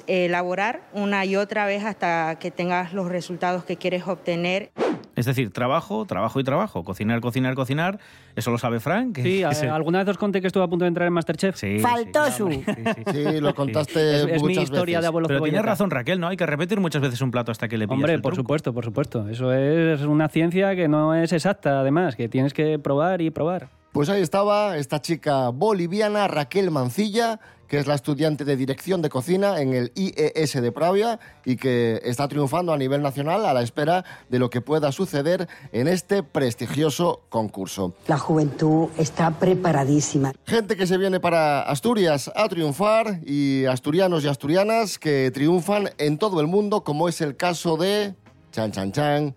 elaborar 0.08 0.82
una 0.92 1.24
y 1.24 1.38
otra 1.38 1.66
vez 1.66 1.86
hasta 1.86 2.38
que 2.40 2.52
tengas 2.52 2.92
los 2.92 3.08
resultados 3.08 3.64
que 3.64 3.78
quieres 3.78 4.08
obtener. 4.08 4.72
Es 5.18 5.26
decir, 5.26 5.52
trabajo, 5.52 6.06
trabajo 6.06 6.40
y 6.40 6.44
trabajo. 6.46 6.84
Cocinar, 6.86 7.20
cocinar, 7.20 7.56
cocinar. 7.56 8.00
Eso 8.36 8.52
lo 8.52 8.58
sabe 8.58 8.80
Frank. 8.80 9.16
que- 9.16 9.24
Sí, 9.24 9.38
que 9.40 9.46
a- 9.46 9.52
se- 9.54 9.70
alguna 9.70 10.00
vez 10.00 10.08
os 10.08 10.18
conté 10.18 10.40
que 10.40 10.48
estuve 10.48 10.64
a 10.64 10.68
punto 10.68 10.86
de 10.86 10.90
entrar 10.90 11.08
en 11.08 11.14
Masterchef. 11.14 11.56
Sí, 11.58 11.80
Faltoso. 11.80 12.48
sí, 12.50 12.64
sí, 12.66 12.74
sí, 12.76 13.04
sí. 13.14 13.26
Sí, 13.34 13.40
lo 13.42 13.54
contaste 13.56 14.16
Es, 14.16 14.26
es 14.28 14.44
mi 14.44 14.54
historia 14.54 15.00
veces. 15.00 15.02
de 15.02 15.08
abuelo 15.08 15.28
Pero 15.28 15.42
tienes 15.42 15.64
razón, 15.66 15.90
Raquel, 15.90 16.20
¿no? 16.20 16.28
Hay 16.28 16.38
que 16.38 16.46
repetir 16.46 16.80
muchas 16.80 17.02
veces 17.02 17.20
un 17.22 17.32
plato 17.32 17.52
hasta 17.52 17.68
que 17.68 17.78
le 17.78 17.86
pillas 17.88 17.96
Hombre, 17.98 18.14
el 18.14 18.22
por 18.22 18.34
truco. 18.34 18.44
supuesto, 18.44 18.74
por 18.74 18.86
supuesto. 18.86 19.28
Eso 19.28 19.52
es 19.54 20.02
una 20.04 20.30
ciencia 20.30 20.76
que 20.76 20.88
no 20.88 21.16
es 21.16 21.34
exacta, 21.34 21.80
además, 21.82 22.16
que 22.16 22.30
tienes 22.30 22.54
que 22.54 22.78
probar 22.80 23.22
y 23.22 23.32
probar. 23.32 23.70
Pues 23.94 24.10
ahí 24.10 24.22
estaba 24.22 24.78
esta 24.78 25.02
chica 25.02 25.50
boliviana, 25.50 26.28
Raquel 26.28 26.70
Mancilla, 26.70 27.40
que 27.68 27.80
es 27.80 27.88
la 27.88 27.96
estudiante 27.96 28.46
de 28.46 28.56
dirección 28.56 29.02
de 29.02 29.10
cocina 29.10 29.62
en 29.62 29.74
el 29.74 29.92
IES 29.96 30.62
de 30.62 30.72
Pravia 30.72 31.20
y 31.46 31.58
que 31.58 32.02
está 32.04 32.28
triunfando 32.28 32.74
a 32.74 32.78
nivel 32.78 33.02
nacional 33.02 33.46
a 33.46 33.54
la 33.54 33.62
espera 33.62 34.06
de 34.30 34.40
lo 34.40 34.50
que 34.50 34.62
pueda 34.62 34.92
suceder 34.92 35.48
en 35.72 35.88
este 35.88 36.24
prestigioso 36.24 37.24
concurso. 37.30 37.94
La 38.08 38.18
juventud 38.18 38.90
está 38.98 39.32
preparadísima. 39.32 40.34
Gente 40.46 40.76
que 40.76 40.88
se 40.88 40.98
viene 40.98 41.20
para 41.20 41.62
Asturias 41.62 42.32
a 42.36 42.48
triunfar 42.48 43.20
y 43.26 43.66
asturianos 43.66 44.24
y 44.24 44.28
asturianas 44.28 44.98
que 44.98 45.32
triunfan 45.32 45.90
en 45.98 46.18
todo 46.18 46.42
el 46.42 46.48
mundo, 46.48 46.84
como 46.84 47.10
es 47.10 47.22
el 47.22 47.36
caso 47.36 47.78
de... 47.78 48.16
Chan, 48.52 48.72
chan, 48.72 48.92
chan. 48.92 49.36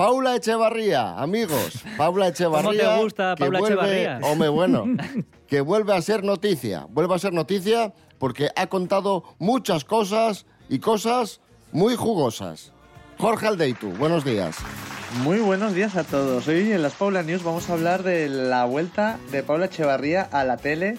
Paula 0.00 0.34
Echevarría, 0.36 1.12
amigos. 1.18 1.84
Paula 1.98 2.28
Echevarría. 2.28 2.96
gusta 2.96 3.34
que 3.36 3.44
Paula 3.44 3.58
vuelve- 3.60 3.74
Echevarría? 3.74 4.18
Hombre, 4.22 4.48
bueno. 4.48 4.84
que 5.46 5.60
vuelve 5.60 5.94
a 5.94 6.00
ser 6.00 6.24
noticia. 6.24 6.86
Vuelve 6.88 7.16
a 7.16 7.18
ser 7.18 7.34
noticia 7.34 7.92
porque 8.18 8.48
ha 8.56 8.66
contado 8.68 9.24
muchas 9.38 9.84
cosas 9.84 10.46
y 10.70 10.78
cosas 10.78 11.42
muy 11.70 11.96
jugosas. 11.96 12.72
Jorge 13.18 13.46
Aldeitu, 13.48 13.90
buenos 13.98 14.24
días. 14.24 14.56
Muy 15.22 15.40
buenos 15.40 15.74
días 15.74 15.94
a 15.96 16.04
todos. 16.04 16.48
Hoy 16.48 16.72
en 16.72 16.80
las 16.80 16.94
Paula 16.94 17.22
News 17.22 17.42
vamos 17.44 17.68
a 17.68 17.74
hablar 17.74 18.02
de 18.02 18.30
la 18.30 18.64
vuelta 18.64 19.18
de 19.30 19.42
Paula 19.42 19.66
Echevarría 19.66 20.22
a 20.22 20.44
la 20.44 20.56
tele, 20.56 20.96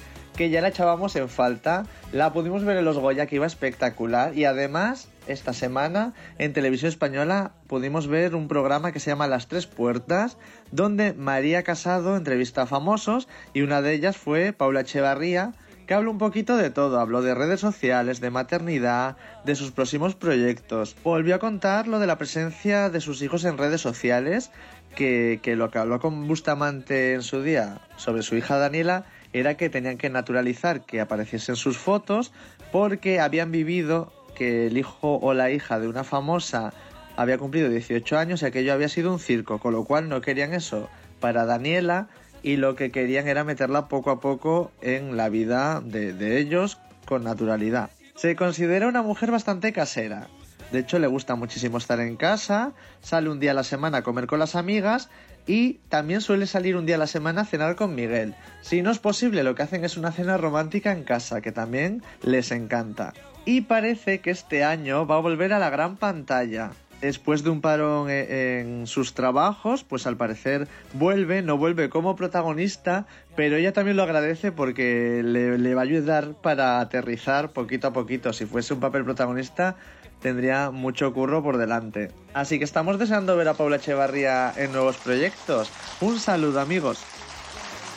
ya 0.50 0.62
la 0.62 0.70
echábamos 0.70 1.16
en 1.16 1.30
falta. 1.30 1.86
La 2.12 2.34
pudimos 2.34 2.64
ver 2.64 2.78
en 2.78 2.86
los 2.86 2.98
Goya, 2.98 3.26
que 3.26 3.36
iba 3.36 3.46
espectacular. 3.46 4.38
Y 4.38 4.46
además, 4.46 5.10
esta 5.28 5.54
semana 5.54 6.14
en 6.38 6.54
Televisión 6.54 6.90
Española 6.90 7.52
pudimos 7.68 8.08
ver 8.08 8.36
un 8.36 8.48
programa 8.48 8.92
que 8.92 9.00
se 9.00 9.12
llama 9.12 9.28
Las 9.28 9.48
Tres 9.48 9.68
Puertas, 9.68 10.38
donde 10.72 11.14
María 11.14 11.64
Casado 11.64 12.18
entrevista 12.18 12.64
a 12.64 12.68
famosos 12.68 13.28
y 13.54 13.62
una 13.62 13.82
de 13.82 13.94
ellas 13.94 14.18
fue 14.18 14.54
Paula 14.54 14.82
Echevarría 14.82 15.54
que 15.92 15.96
habló 15.96 16.12
un 16.12 16.20
poquito 16.20 16.56
de 16.56 16.70
todo, 16.70 17.02
habló 17.02 17.22
de 17.22 17.36
redes 17.36 17.60
sociales, 17.60 18.22
de 18.22 18.30
maternidad, 18.30 19.18
de 19.44 19.56
sus 19.56 19.72
próximos 19.72 20.16
proyectos. 20.16 20.96
Volvió 21.04 21.36
a 21.36 21.40
contar 21.40 21.90
lo 21.90 22.00
de 22.00 22.08
la 22.08 22.18
presencia 22.18 22.90
de 22.90 23.02
sus 23.02 23.22
hijos 23.22 23.44
en 23.44 23.58
redes 23.58 23.82
sociales, 23.82 24.52
que, 24.96 25.42
que 25.44 25.58
lo 25.58 25.70
que 25.70 25.80
habló 25.80 26.00
con 26.00 26.30
Bustamante 26.30 27.14
en 27.14 27.24
su 27.24 27.42
día 27.42 27.82
sobre 27.98 28.22
su 28.24 28.38
hija 28.38 28.58
Daniela 28.58 29.04
era 29.34 29.56
que 29.56 29.70
tenían 29.70 29.98
que 29.98 30.10
naturalizar 30.10 30.82
que 30.82 31.02
apareciesen 31.02 31.56
sus 31.56 31.78
fotos 31.78 32.32
porque 32.72 33.20
habían 33.20 33.52
vivido 33.52 34.12
que 34.36 34.68
el 34.68 34.78
hijo 34.78 35.20
o 35.22 35.34
la 35.34 35.52
hija 35.52 35.80
de 35.80 35.88
una 35.88 36.04
famosa 36.04 36.74
había 37.18 37.38
cumplido 37.38 37.70
18 37.70 38.18
años 38.18 38.42
y 38.42 38.46
aquello 38.46 38.74
había 38.74 38.90
sido 38.90 39.12
un 39.12 39.20
circo, 39.20 39.60
con 39.60 39.74
lo 39.74 39.84
cual 39.84 40.10
no 40.10 40.22
querían 40.22 40.54
eso 40.54 40.90
para 41.20 41.46
Daniela 41.46 42.08
y 42.44 42.56
lo 42.56 42.76
que 42.76 42.92
querían 42.92 43.28
era 43.28 43.44
meterla 43.44 43.88
poco 43.88 44.10
a 44.10 44.20
poco 44.20 44.72
en 44.82 45.18
la 45.18 45.30
vida 45.30 45.82
de, 45.82 46.14
de 46.14 46.40
ellos 46.40 46.80
con 47.06 47.24
naturalidad. 47.24 47.92
Se 48.16 48.36
considera 48.36 48.88
una 48.88 49.02
mujer 49.02 49.32
bastante 49.32 49.74
casera. 49.74 50.28
De 50.72 50.80
hecho, 50.80 51.00
le 51.00 51.08
gusta 51.08 51.36
muchísimo 51.36 51.78
estar 51.78 52.00
en 52.00 52.16
casa, 52.16 52.72
sale 53.02 53.30
un 53.30 53.40
día 53.40 53.52
a 53.52 53.56
la 53.56 53.64
semana 53.64 54.00
a 54.00 54.02
comer 54.04 54.26
con 54.26 54.40
las 54.40 54.56
amigas 54.56 55.10
y 55.48 55.80
también 55.90 56.22
suele 56.22 56.46
salir 56.48 56.76
un 56.76 56.86
día 56.86 56.96
a 56.96 57.00
la 57.00 57.08
semana 57.08 57.42
a 57.42 57.46
cenar 57.46 57.76
con 57.76 57.96
Miguel. 57.96 58.36
Si 58.62 58.82
no 58.82 58.92
es 58.92 59.00
posible, 59.00 59.44
lo 59.44 59.56
que 59.56 59.64
hacen 59.64 59.84
es 59.84 59.98
una 59.98 60.12
cena 60.12 60.38
romántica 60.38 60.92
en 60.92 61.04
casa, 61.04 61.42
que 61.42 61.52
también 61.52 62.04
les 62.22 62.52
encanta. 62.52 63.14
Y 63.46 63.62
parece 63.62 64.20
que 64.20 64.32
este 64.32 64.64
año 64.64 65.08
va 65.08 65.16
a 65.16 65.20
volver 65.20 65.54
a 65.54 65.60
la 65.60 65.70
gran 65.70 65.98
pantalla 65.98 66.72
después 67.02 67.44
de 67.44 67.50
un 67.50 67.62
parón 67.62 68.10
e- 68.10 68.60
en 68.60 68.88
sus 68.88 69.14
trabajos, 69.14 69.84
pues 69.84 70.08
al 70.08 70.18
parecer 70.18 70.68
vuelve, 70.94 71.42
no 71.42 71.58
vuelve 71.58 71.90
como 71.90 72.16
protagonista, 72.16 73.08
pero 73.36 73.58
ella 73.58 73.74
también 73.74 73.98
lo 73.98 74.04
agradece 74.04 74.52
porque 74.52 75.22
le, 75.24 75.58
le 75.58 75.76
va 75.76 75.82
a 75.82 75.84
ayudar 75.84 76.34
para 76.42 76.80
aterrizar 76.80 77.50
poquito 77.52 77.88
a 77.88 77.94
poquito. 77.94 78.32
Si 78.32 78.46
fuese 78.46 78.74
un 78.76 78.80
papel 78.80 79.04
protagonista, 79.04 79.76
tendría 80.22 80.72
mucho 80.72 81.14
curro 81.14 81.44
por 81.44 81.58
delante. 81.58 82.12
Así 82.34 82.58
que 82.60 82.66
estamos 82.66 83.00
deseando 83.00 83.36
ver 83.36 83.50
a 83.50 83.54
Paula 83.54 83.78
Echevarría 83.78 84.54
en 84.56 84.72
nuevos 84.72 84.98
proyectos. 84.98 85.70
Un 86.00 86.20
saludo 86.20 86.62
amigos. 86.62 87.00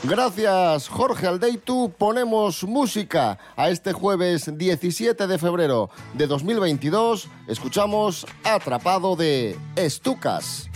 Gracias, 0.03 0.89
Jorge 0.89 1.27
Aldeitu. 1.27 1.91
Ponemos 1.97 2.63
música 2.65 3.39
a 3.57 3.71
este 3.71 3.95
jueves 3.95 4.51
17 4.53 5.27
de 5.27 5.39
febrero 5.39 5.89
de 6.13 6.27
2022. 6.27 7.29
Escuchamos 7.49 8.27
Atrapado 8.45 9.17
de 9.17 9.57
Estucas. 9.77 10.69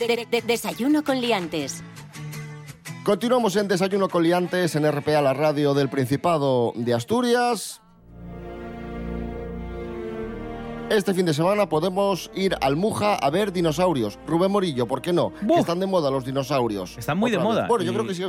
De- 0.00 0.06
de- 0.06 0.26
de- 0.30 0.42
desayuno 0.42 1.02
con 1.04 1.20
liantes. 1.22 1.82
Continuamos 3.02 3.56
en 3.56 3.66
Desayuno 3.66 4.08
con 4.10 4.22
Liantes 4.24 4.74
en 4.76 4.84
RPA, 4.84 5.22
la 5.22 5.32
radio 5.32 5.72
del 5.72 5.88
Principado 5.88 6.72
de 6.76 6.92
Asturias. 6.92 7.80
Este 10.88 11.14
fin 11.14 11.26
de 11.26 11.34
semana 11.34 11.68
podemos 11.68 12.30
ir 12.36 12.54
al 12.60 12.76
Muja 12.76 13.16
a 13.16 13.28
ver 13.30 13.52
dinosaurios. 13.52 14.20
Rubén 14.24 14.52
Morillo, 14.52 14.86
¿por 14.86 15.02
qué 15.02 15.12
no? 15.12 15.32
Que 15.34 15.58
están 15.58 15.80
de 15.80 15.86
moda 15.86 16.12
los 16.12 16.24
dinosaurios. 16.24 16.96
Están 16.96 17.18
muy 17.18 17.32
de 17.32 17.38
vez. 17.38 17.44
moda. 17.44 17.66
Bueno, 17.66 17.84
yo 17.84 17.92
creo 17.92 18.06
que 18.06 18.14
sí- 18.14 18.22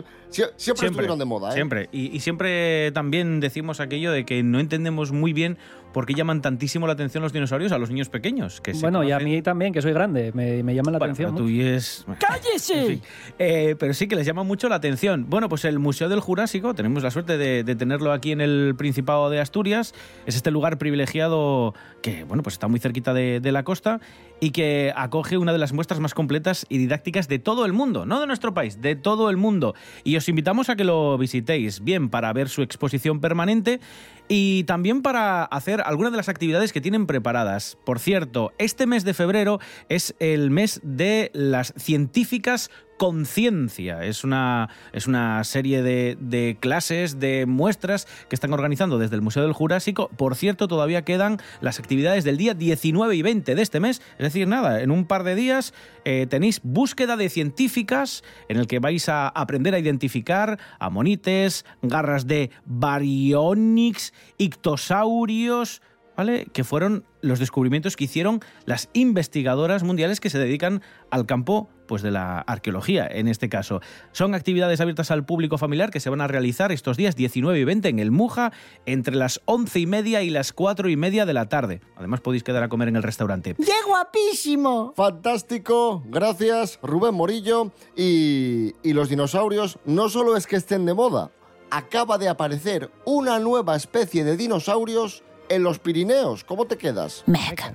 siempre, 0.55 0.87
estuvieron 0.87 1.19
de 1.19 1.25
moda. 1.25 1.49
¿eh? 1.51 1.53
Siempre. 1.53 1.87
Y, 1.91 2.15
y 2.15 2.19
siempre 2.21 2.91
también 2.93 3.39
decimos 3.41 3.79
aquello 3.79 4.11
de 4.11 4.25
que 4.25 4.41
no 4.41 4.59
entendemos 4.59 5.11
muy 5.11 5.33
bien 5.33 5.59
por 5.93 6.05
qué 6.05 6.13
llaman 6.13 6.41
tantísimo 6.41 6.85
la 6.87 6.93
atención 6.93 7.23
los 7.23 7.33
dinosaurios 7.33 7.71
a 7.71 7.77
los 7.77 7.89
niños 7.89 8.09
pequeños. 8.09 8.61
Que 8.61 8.73
Bueno, 8.73 9.03
y 9.03 9.11
a 9.11 9.19
mí 9.19 9.41
también, 9.41 9.73
que 9.73 9.81
soy 9.81 9.93
grande, 9.93 10.31
me, 10.33 10.63
me 10.63 10.75
llama 10.75 10.91
la 10.91 10.99
Bueno, 10.99 11.13
atención. 11.13 11.35
tú 11.35 11.49
y 11.49 11.61
es... 11.61 12.05
¡Cállese! 12.19 12.79
En 12.79 12.87
fin. 12.87 13.01
Eh, 13.39 13.75
pero 13.79 13.93
sí 13.93 14.07
que 14.07 14.15
les 14.15 14.25
llama 14.25 14.43
mucho 14.43 14.69
la 14.69 14.75
atención. 14.75 15.25
Bueno, 15.29 15.49
pues 15.49 15.65
el 15.65 15.79
Museo 15.79 16.09
del 16.09 16.19
Jurásico, 16.19 16.73
tenemos 16.73 17.03
la 17.03 17.11
suerte 17.11 17.37
de, 17.37 17.63
de 17.63 17.75
tenerlo 17.75 18.11
aquí 18.11 18.31
en 18.31 18.41
el 18.41 18.75
Principado 18.77 19.29
de 19.29 19.39
Asturias. 19.39 19.93
Es 20.25 20.35
este 20.35 20.51
lugar 20.51 20.77
privilegiado 20.77 21.73
que, 22.01 22.23
bueno, 22.25 22.43
pues 22.43 22.53
está 22.53 22.67
muy 22.67 22.79
cerquita 22.79 23.13
de, 23.13 23.39
de 23.39 23.51
la 23.51 23.63
costa 23.63 23.99
y 24.39 24.51
que 24.51 24.93
acoge 24.95 25.37
una 25.37 25.51
de 25.51 25.57
las 25.57 25.73
muestras 25.73 25.99
más 25.99 26.13
completas 26.13 26.65
y 26.69 26.77
didácticas 26.77 27.27
de 27.27 27.39
todo 27.39 27.65
el 27.65 27.73
mundo, 27.73 28.05
no 28.05 28.19
de 28.19 28.27
nuestro 28.27 28.53
país, 28.53 28.81
de 28.81 28.95
todo 28.95 29.29
el 29.31 29.37
mundo. 29.37 29.73
Y 30.03 30.15
os 30.15 30.29
invitamos 30.29 30.69
a 30.69 30.75
que 30.75 30.83
lo 30.83 31.17
visitéis, 31.17 31.83
bien 31.83 32.09
para 32.09 32.31
ver 32.33 32.47
su 32.49 32.61
exposición 32.61 33.19
permanente 33.19 33.79
y 34.27 34.63
también 34.65 35.01
para 35.01 35.43
hacer 35.45 35.76
algunas 35.81 36.11
de 36.11 36.17
las 36.17 36.29
actividades 36.29 36.73
que 36.73 36.81
tienen 36.81 37.07
preparadas. 37.07 37.77
Por 37.85 37.99
cierto, 37.99 38.51
este 38.57 38.87
mes 38.87 39.03
de 39.03 39.13
febrero 39.13 39.59
es 39.89 40.15
el 40.19 40.51
mes 40.51 40.79
de 40.83 41.31
las 41.33 41.73
científicas 41.77 42.69
Conciencia. 42.97 44.03
Es 44.03 44.23
una, 44.23 44.69
es 44.93 45.07
una 45.07 45.43
serie 45.43 45.81
de, 45.81 46.17
de 46.19 46.57
clases, 46.59 47.19
de 47.19 47.45
muestras 47.45 48.07
que 48.29 48.35
están 48.35 48.53
organizando 48.53 48.97
desde 48.97 49.15
el 49.15 49.21
Museo 49.21 49.43
del 49.43 49.53
Jurásico. 49.53 50.09
Por 50.17 50.35
cierto, 50.35 50.67
todavía 50.67 51.03
quedan 51.03 51.37
las 51.61 51.79
actividades 51.79 52.23
del 52.23 52.37
día 52.37 52.53
19 52.53 53.15
y 53.15 53.21
20 53.21 53.55
de 53.55 53.61
este 53.61 53.79
mes. 53.79 54.01
Es 54.17 54.23
decir, 54.23 54.47
nada, 54.47 54.81
en 54.81 54.91
un 54.91 55.05
par 55.05 55.23
de 55.23 55.35
días 55.35 55.73
eh, 56.05 56.27
tenéis 56.29 56.61
búsqueda 56.63 57.17
de 57.17 57.29
científicas 57.29 58.23
en 58.49 58.57
el 58.57 58.67
que 58.67 58.79
vais 58.79 59.09
a 59.09 59.27
aprender 59.27 59.73
a 59.73 59.79
identificar 59.79 60.59
amonites, 60.79 61.65
garras 61.81 62.27
de 62.27 62.51
baryonyx, 62.65 64.13
ictosaurios, 64.37 65.81
¿vale? 66.17 66.47
Que 66.51 66.63
fueron 66.63 67.05
los 67.21 67.39
descubrimientos 67.39 67.95
que 67.95 68.05
hicieron 68.05 68.41
las 68.65 68.89
investigadoras 68.93 69.83
mundiales 69.83 70.19
que 70.19 70.29
se 70.29 70.39
dedican 70.39 70.81
al 71.11 71.25
campo 71.25 71.69
pues 71.87 72.01
de 72.01 72.11
la 72.11 72.39
arqueología 72.39 73.07
en 73.09 73.27
este 73.29 73.47
caso. 73.47 73.79
Son 74.11 74.35
actividades 74.35 74.81
abiertas 74.81 75.11
al 75.11 75.25
público 75.25 75.57
familiar 75.57 75.89
que 75.89 76.01
se 76.01 76.09
van 76.09 76.19
a 76.19 76.27
realizar 76.27 76.71
estos 76.71 76.97
días 76.97 77.15
19 77.15 77.59
y 77.59 77.63
20 77.63 77.87
en 77.87 77.99
el 77.99 78.11
Muja 78.11 78.51
entre 78.85 79.15
las 79.15 79.41
11 79.45 79.79
y 79.79 79.85
media 79.85 80.21
y 80.23 80.29
las 80.29 80.51
4 80.51 80.89
y 80.89 80.97
media 80.97 81.25
de 81.25 81.33
la 81.33 81.47
tarde. 81.47 81.79
Además 81.95 82.19
podéis 82.19 82.43
quedar 82.43 82.63
a 82.63 82.69
comer 82.69 82.89
en 82.89 82.97
el 82.97 83.03
restaurante. 83.03 83.55
¡Qué 83.55 83.71
guapísimo! 83.87 84.93
Fantástico, 84.95 86.03
gracias 86.07 86.79
Rubén 86.81 87.13
Morillo. 87.13 87.71
Y, 87.95 88.73
y 88.83 88.93
los 88.93 89.07
dinosaurios 89.07 89.79
no 89.85 90.09
solo 90.09 90.35
es 90.35 90.47
que 90.47 90.55
estén 90.55 90.85
de 90.85 90.93
moda, 90.93 91.31
acaba 91.69 92.17
de 92.17 92.29
aparecer 92.29 92.91
una 93.05 93.39
nueva 93.39 93.75
especie 93.75 94.23
de 94.23 94.35
dinosaurios 94.35 95.23
en 95.49 95.63
los 95.63 95.79
Pirineos. 95.79 96.43
¿Cómo 96.43 96.65
te 96.65 96.77
quedas? 96.77 97.23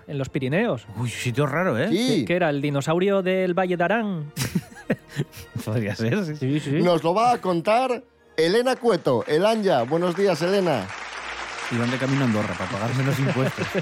En 0.06 0.18
los 0.18 0.28
Pirineos. 0.28 0.86
Uy, 0.96 1.08
sitio 1.10 1.46
raro, 1.46 1.78
¿eh? 1.78 1.88
Sí. 1.88 2.24
¿Qué 2.26 2.36
era? 2.36 2.50
¿El 2.50 2.60
dinosaurio 2.62 3.22
del 3.22 3.54
Valle 3.58 3.76
de 3.76 3.84
Arán? 3.84 4.32
Podría 5.64 5.94
ser, 5.96 6.24
sí. 6.24 6.36
Sí, 6.36 6.60
sí. 6.60 6.82
Nos 6.82 7.02
lo 7.02 7.14
va 7.14 7.32
a 7.32 7.40
contar 7.40 8.02
Elena 8.36 8.76
Cueto. 8.76 9.24
Elanya, 9.26 9.82
buenos 9.82 10.16
días, 10.16 10.40
Elena. 10.42 10.86
Y 11.70 11.76
van 11.76 11.90
de 11.90 11.96
camino 11.96 12.22
a 12.22 12.24
Andorra 12.24 12.54
para 12.58 12.70
pagar 12.70 12.94
menos 12.96 13.18
impuestos. 13.18 13.66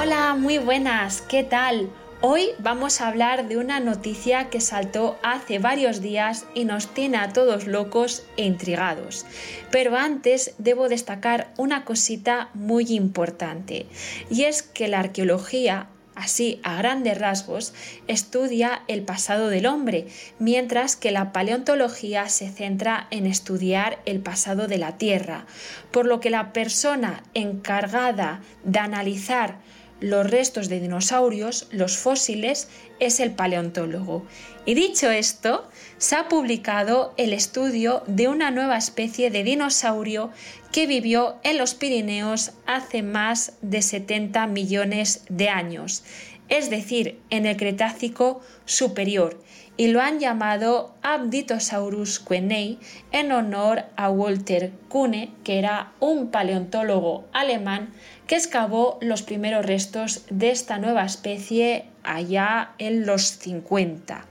Hola, 0.00 0.36
muy 0.38 0.58
buenas, 0.58 1.22
¿qué 1.22 1.42
tal? 1.44 1.90
Hoy 2.22 2.48
vamos 2.58 3.00
a 3.00 3.08
hablar 3.08 3.46
de 3.46 3.58
una 3.58 3.78
noticia 3.78 4.48
que 4.48 4.62
saltó 4.62 5.18
hace 5.22 5.58
varios 5.58 6.00
días 6.00 6.46
y 6.54 6.64
nos 6.64 6.88
tiene 6.94 7.18
a 7.18 7.34
todos 7.34 7.66
locos 7.66 8.22
e 8.38 8.44
intrigados. 8.44 9.26
Pero 9.70 9.96
antes 9.96 10.54
debo 10.56 10.88
destacar 10.88 11.52
una 11.58 11.84
cosita 11.84 12.48
muy 12.54 12.86
importante, 12.94 13.86
y 14.30 14.44
es 14.44 14.62
que 14.62 14.88
la 14.88 15.00
arqueología 15.00 15.88
así 16.16 16.60
a 16.62 16.76
grandes 16.76 17.18
rasgos, 17.18 17.74
estudia 18.08 18.82
el 18.88 19.02
pasado 19.02 19.48
del 19.48 19.66
hombre, 19.66 20.06
mientras 20.38 20.96
que 20.96 21.10
la 21.10 21.30
paleontología 21.30 22.28
se 22.30 22.48
centra 22.48 23.06
en 23.10 23.26
estudiar 23.26 23.98
el 24.06 24.20
pasado 24.20 24.66
de 24.66 24.78
la 24.78 24.96
Tierra, 24.96 25.44
por 25.92 26.06
lo 26.06 26.18
que 26.18 26.30
la 26.30 26.54
persona 26.54 27.22
encargada 27.34 28.40
de 28.64 28.78
analizar 28.78 29.58
los 30.00 30.30
restos 30.30 30.68
de 30.68 30.80
dinosaurios, 30.80 31.68
los 31.70 31.96
fósiles, 31.96 32.68
es 33.00 33.20
el 33.20 33.32
paleontólogo. 33.32 34.26
Y 34.64 34.74
dicho 34.74 35.10
esto, 35.10 35.68
se 35.98 36.16
ha 36.16 36.28
publicado 36.28 37.14
el 37.16 37.32
estudio 37.32 38.02
de 38.06 38.28
una 38.28 38.50
nueva 38.50 38.76
especie 38.76 39.30
de 39.30 39.44
dinosaurio 39.44 40.30
que 40.72 40.86
vivió 40.86 41.36
en 41.42 41.58
los 41.58 41.74
Pirineos 41.74 42.52
hace 42.66 43.02
más 43.02 43.52
de 43.62 43.80
70 43.80 44.46
millones 44.48 45.24
de 45.28 45.48
años, 45.48 46.04
es 46.48 46.70
decir, 46.70 47.18
en 47.30 47.46
el 47.46 47.56
Cretácico 47.56 48.40
superior, 48.66 49.40
y 49.76 49.88
lo 49.88 50.00
han 50.00 50.18
llamado 50.20 50.94
Abditosaurus 51.02 52.18
quenei 52.20 52.78
en 53.12 53.32
honor 53.32 53.84
a 53.96 54.10
Walter 54.10 54.72
Kuhne, 54.88 55.32
que 55.44 55.58
era 55.58 55.92
un 56.00 56.30
paleontólogo 56.30 57.26
alemán 57.32 57.92
que 58.26 58.36
excavó 58.36 58.98
los 59.00 59.22
primeros 59.22 59.66
restos 59.66 60.24
de 60.30 60.50
esta 60.50 60.78
nueva 60.78 61.04
especie 61.04 61.84
allá 62.02 62.72
en 62.78 63.06
los 63.06 63.22
50. 63.22 64.24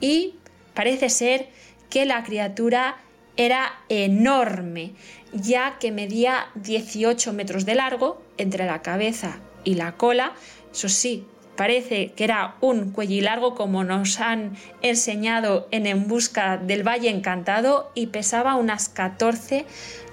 Y 0.00 0.34
parece 0.74 1.08
ser 1.10 1.48
que 1.90 2.04
la 2.04 2.22
criatura 2.22 2.96
era 3.36 3.74
enorme, 3.88 4.92
ya 5.32 5.78
que 5.78 5.92
medía 5.92 6.46
18 6.54 7.32
metros 7.32 7.66
de 7.66 7.74
largo 7.74 8.22
entre 8.38 8.66
la 8.66 8.82
cabeza 8.82 9.38
y 9.64 9.74
la 9.74 9.92
cola. 9.92 10.32
Eso 10.72 10.88
sí, 10.88 11.26
parece 11.56 12.12
que 12.12 12.24
era 12.24 12.56
un 12.60 12.92
cuello 12.92 13.22
largo 13.22 13.54
como 13.54 13.84
nos 13.84 14.20
han 14.20 14.56
enseñado 14.82 15.68
en 15.70 15.86
En 15.86 16.06
Busca 16.06 16.56
del 16.58 16.86
Valle 16.86 17.10
Encantado 17.10 17.90
y 17.94 18.08
pesaba 18.08 18.56
unas 18.56 18.88
14 18.88 19.66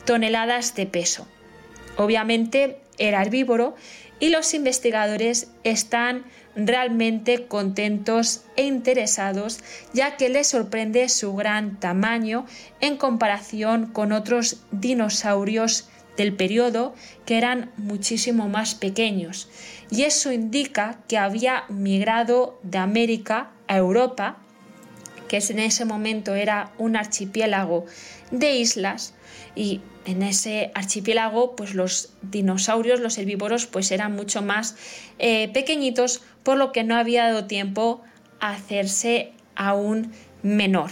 toneladas 0.05 0.75
de 0.75 0.85
peso. 0.85 1.27
Obviamente 1.97 2.79
era 2.97 3.21
herbívoro 3.21 3.75
y 4.19 4.29
los 4.29 4.53
investigadores 4.53 5.51
están 5.63 6.23
realmente 6.55 7.47
contentos 7.47 8.43
e 8.55 8.63
interesados 8.63 9.59
ya 9.93 10.17
que 10.17 10.29
les 10.29 10.47
sorprende 10.47 11.09
su 11.09 11.35
gran 11.35 11.79
tamaño 11.79 12.45
en 12.79 12.97
comparación 12.97 13.87
con 13.87 14.11
otros 14.11 14.61
dinosaurios 14.71 15.89
del 16.15 16.33
periodo 16.35 16.93
que 17.25 17.37
eran 17.37 17.71
muchísimo 17.77 18.47
más 18.47 18.75
pequeños 18.75 19.49
y 19.93 20.03
eso 20.05 20.31
indica 20.31 20.97
que 21.07 21.19
había 21.19 21.65
migrado 21.69 22.59
de 22.63 22.79
América 22.79 23.51
a 23.67 23.77
Europa 23.77 24.37
que 25.27 25.37
en 25.37 25.59
ese 25.59 25.85
momento 25.85 26.33
era 26.33 26.71
un 26.79 26.95
archipiélago 26.95 27.85
de 28.31 28.55
islas 28.55 29.13
y 29.55 29.81
en 30.05 30.23
ese 30.23 30.71
archipiélago 30.73 31.55
pues 31.55 31.75
los 31.75 32.13
dinosaurios, 32.23 33.01
los 33.01 33.19
herbívoros 33.19 33.67
pues 33.67 33.91
eran 33.91 34.15
mucho 34.15 34.41
más 34.41 34.75
eh, 35.19 35.49
pequeñitos 35.53 36.21
por 36.41 36.57
lo 36.57 36.71
que 36.71 36.83
no 36.83 36.95
había 36.95 37.25
dado 37.25 37.45
tiempo 37.45 38.01
a 38.39 38.51
hacerse 38.51 39.31
aún 39.55 40.11
menor. 40.41 40.89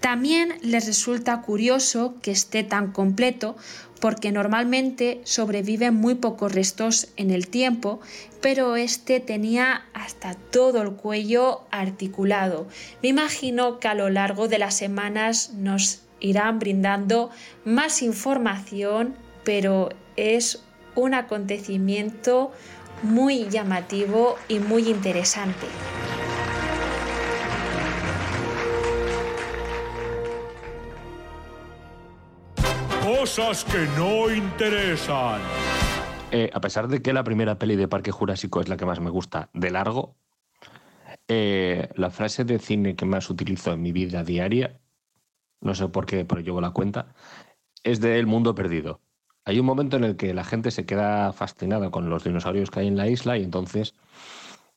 También 0.00 0.54
les 0.62 0.86
resulta 0.86 1.40
curioso 1.42 2.16
que 2.20 2.32
esté 2.32 2.64
tan 2.64 2.90
completo 2.90 3.56
porque 4.00 4.32
normalmente 4.32 5.20
sobreviven 5.24 5.94
muy 5.94 6.14
pocos 6.14 6.52
restos 6.52 7.08
en 7.16 7.30
el 7.30 7.48
tiempo, 7.48 8.00
pero 8.40 8.76
este 8.76 9.20
tenía 9.20 9.82
hasta 9.92 10.34
todo 10.34 10.82
el 10.82 10.92
cuello 10.92 11.62
articulado. 11.70 12.66
Me 13.02 13.10
imagino 13.10 13.78
que 13.78 13.88
a 13.88 13.94
lo 13.94 14.08
largo 14.08 14.48
de 14.48 14.58
las 14.58 14.74
semanas 14.74 15.52
nos 15.54 16.02
irán 16.18 16.58
brindando 16.58 17.30
más 17.64 18.02
información, 18.02 19.14
pero 19.44 19.90
es 20.16 20.62
un 20.94 21.14
acontecimiento 21.14 22.52
muy 23.02 23.48
llamativo 23.48 24.36
y 24.48 24.58
muy 24.58 24.88
interesante. 24.88 25.66
Cosas 33.18 33.64
que 33.64 33.88
no 33.98 34.32
interesan. 34.32 35.40
Eh, 36.30 36.48
a 36.54 36.60
pesar 36.60 36.86
de 36.86 37.02
que 37.02 37.12
la 37.12 37.24
primera 37.24 37.58
peli 37.58 37.74
de 37.74 37.88
Parque 37.88 38.12
Jurásico 38.12 38.60
es 38.60 38.68
la 38.68 38.76
que 38.76 38.86
más 38.86 39.00
me 39.00 39.10
gusta 39.10 39.50
de 39.52 39.72
largo, 39.72 40.14
eh, 41.26 41.88
la 41.96 42.10
frase 42.10 42.44
de 42.44 42.60
cine 42.60 42.94
que 42.94 43.06
más 43.06 43.28
utilizo 43.28 43.72
en 43.72 43.82
mi 43.82 43.90
vida 43.90 44.22
diaria, 44.22 44.78
no 45.60 45.74
sé 45.74 45.88
por 45.88 46.06
qué, 46.06 46.24
pero 46.24 46.40
llevo 46.40 46.60
la 46.60 46.70
cuenta, 46.70 47.12
es 47.82 48.00
de 48.00 48.16
El 48.16 48.28
Mundo 48.28 48.54
Perdido. 48.54 49.00
Hay 49.44 49.58
un 49.58 49.66
momento 49.66 49.96
en 49.96 50.04
el 50.04 50.14
que 50.14 50.32
la 50.32 50.44
gente 50.44 50.70
se 50.70 50.86
queda 50.86 51.32
fascinada 51.32 51.90
con 51.90 52.10
los 52.10 52.22
dinosaurios 52.22 52.70
que 52.70 52.78
hay 52.78 52.86
en 52.86 52.96
la 52.96 53.08
isla 53.08 53.36
y 53.36 53.42
entonces 53.42 53.96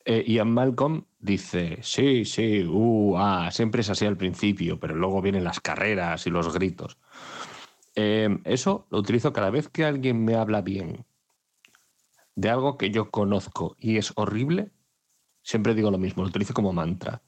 eh, 0.05 0.23
Ian 0.25 0.51
Malcolm 0.51 1.05
dice, 1.19 1.77
sí, 1.83 2.25
sí, 2.25 2.65
uh, 2.65 3.15
ah, 3.15 3.51
siempre 3.51 3.81
es 3.81 3.91
así 3.91 4.07
al 4.07 4.17
principio, 4.17 4.79
pero 4.79 4.95
luego 4.95 5.21
vienen 5.21 5.43
las 5.43 5.59
carreras 5.59 6.25
y 6.25 6.31
los 6.31 6.51
gritos. 6.51 6.97
Eh, 7.95 8.29
eso 8.45 8.87
lo 8.91 8.99
utilizo 8.99 9.33
cada 9.33 9.49
vez 9.51 9.69
que 9.69 9.85
alguien 9.85 10.23
me 10.25 10.35
habla 10.35 10.61
bien 10.61 11.05
de 12.35 12.49
algo 12.49 12.77
que 12.77 12.91
yo 12.91 13.09
conozco 13.11 13.75
y 13.79 13.97
es 13.97 14.13
horrible, 14.15 14.71
siempre 15.43 15.75
digo 15.75 15.91
lo 15.91 15.97
mismo, 15.99 16.23
lo 16.23 16.29
utilizo 16.29 16.53
como 16.53 16.73
mantra. 16.73 17.23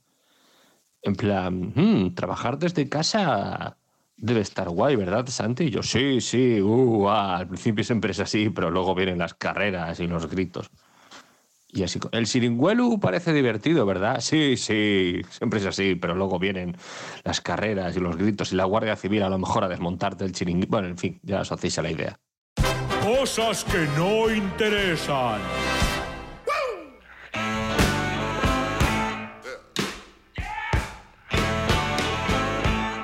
En 1.01 1.15
plan, 1.15 1.73
"Mm, 1.75 2.15
trabajar 2.15 2.57
desde 2.57 2.89
casa 2.89 3.77
debe 4.17 4.41
estar 4.41 4.69
guay, 4.69 4.95
¿verdad, 4.95 5.27
Santi? 5.27 5.65
Y 5.65 5.69
yo, 5.69 5.83
sí, 5.83 6.21
sí, 6.21 6.61
uh, 6.61 7.09
al 7.09 7.47
principio 7.47 7.83
siempre 7.83 8.11
es 8.11 8.19
así, 8.19 8.49
pero 8.49 8.71
luego 8.71 8.95
vienen 8.95 9.19
las 9.19 9.33
carreras 9.33 9.99
y 9.99 10.07
los 10.07 10.27
gritos. 10.29 10.71
Y 11.75 11.83
así, 11.83 11.99
el 12.13 12.25
siringuelu 12.25 13.01
parece 13.01 13.33
divertido, 13.33 13.85
¿verdad? 13.85 14.21
Sí, 14.21 14.55
sí, 14.55 15.21
siempre 15.29 15.59
es 15.59 15.65
así, 15.65 15.95
pero 15.95 16.15
luego 16.15 16.39
vienen 16.39 16.77
las 17.25 17.41
carreras 17.41 17.97
y 17.97 17.99
los 17.99 18.15
gritos 18.15 18.53
y 18.53 18.55
la 18.55 18.63
Guardia 18.63 18.95
Civil 18.95 19.23
a 19.23 19.29
lo 19.29 19.37
mejor 19.37 19.65
a 19.65 19.67
desmontarte 19.67 20.23
el 20.23 20.31
chiringuito. 20.31 20.71
Bueno, 20.71 20.87
en 20.87 20.97
fin, 20.97 21.19
ya 21.21 21.41
os 21.41 21.51
hacéis 21.51 21.77
a 21.77 21.81
la 21.81 21.91
idea. 21.91 22.17
Cosas 23.03 23.65
que 23.65 23.85
no 23.97 24.33
interesan. 24.33 25.41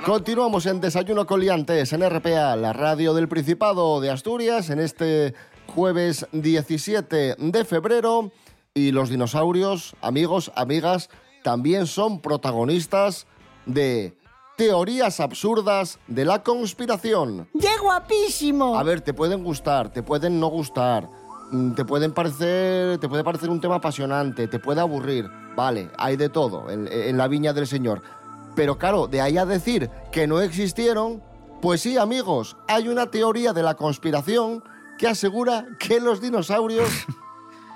Continuamos 0.06 0.66
en 0.66 0.80
Desayuno 0.80 1.28
con 1.28 1.42
Liantes 1.42 1.92
en 1.92 2.10
RPA, 2.10 2.56
la 2.56 2.72
radio 2.72 3.14
del 3.14 3.28
Principado 3.28 4.00
de 4.00 4.12
Asturias, 4.12 4.70
en 4.70 4.80
este 4.80 5.36
jueves 5.68 6.26
17 6.32 7.36
de 7.38 7.66
febrero. 7.66 8.32
Y 8.74 8.94
los 8.94 9.10
dinosaurios, 9.10 9.98
amigos, 10.02 10.50
amigas, 10.56 11.10
también 11.44 11.88
son 11.88 12.22
protagonistas 12.22 13.28
de 13.66 14.18
teorías 14.56 15.20
absurdas 15.20 16.00
de 16.08 16.24
la 16.24 16.42
conspiración. 16.42 17.50
¡Qué 17.60 17.78
guapísimo! 17.82 18.80
A 18.80 18.84
ver, 18.84 19.02
te 19.02 19.14
pueden 19.14 19.44
gustar, 19.44 19.92
te 19.92 20.04
pueden 20.04 20.40
no 20.40 20.48
gustar, 20.48 21.10
mm, 21.52 21.74
te 21.74 21.84
pueden 21.84 22.14
parecer, 22.14 22.98
te 23.00 23.10
puede 23.10 23.26
parecer 23.26 23.50
un 23.50 23.60
tema 23.60 23.76
apasionante, 23.76 24.48
te 24.48 24.60
puede 24.60 24.80
aburrir. 24.80 25.30
Vale, 25.54 25.90
hay 25.98 26.16
de 26.16 26.30
todo 26.30 26.70
en, 26.70 26.88
en 26.90 27.18
la 27.18 27.28
viña 27.28 27.52
del 27.52 27.68
Señor. 27.68 28.02
Pero 28.56 28.78
claro, 28.78 29.08
de 29.08 29.20
ahí 29.20 29.38
a 29.38 29.46
decir 29.46 29.90
que 30.14 30.28
no 30.28 30.40
existieron, 30.40 31.22
pues 31.62 31.82
sí, 31.82 31.98
amigos, 31.98 32.56
hay 32.70 32.88
una 32.88 33.12
teoría 33.12 33.52
de 33.52 33.64
la 33.64 33.76
conspiración 33.76 34.64
que 34.98 35.10
asegura 35.10 35.66
que 35.78 36.00
los 36.00 36.22
dinosaurios 36.22 36.88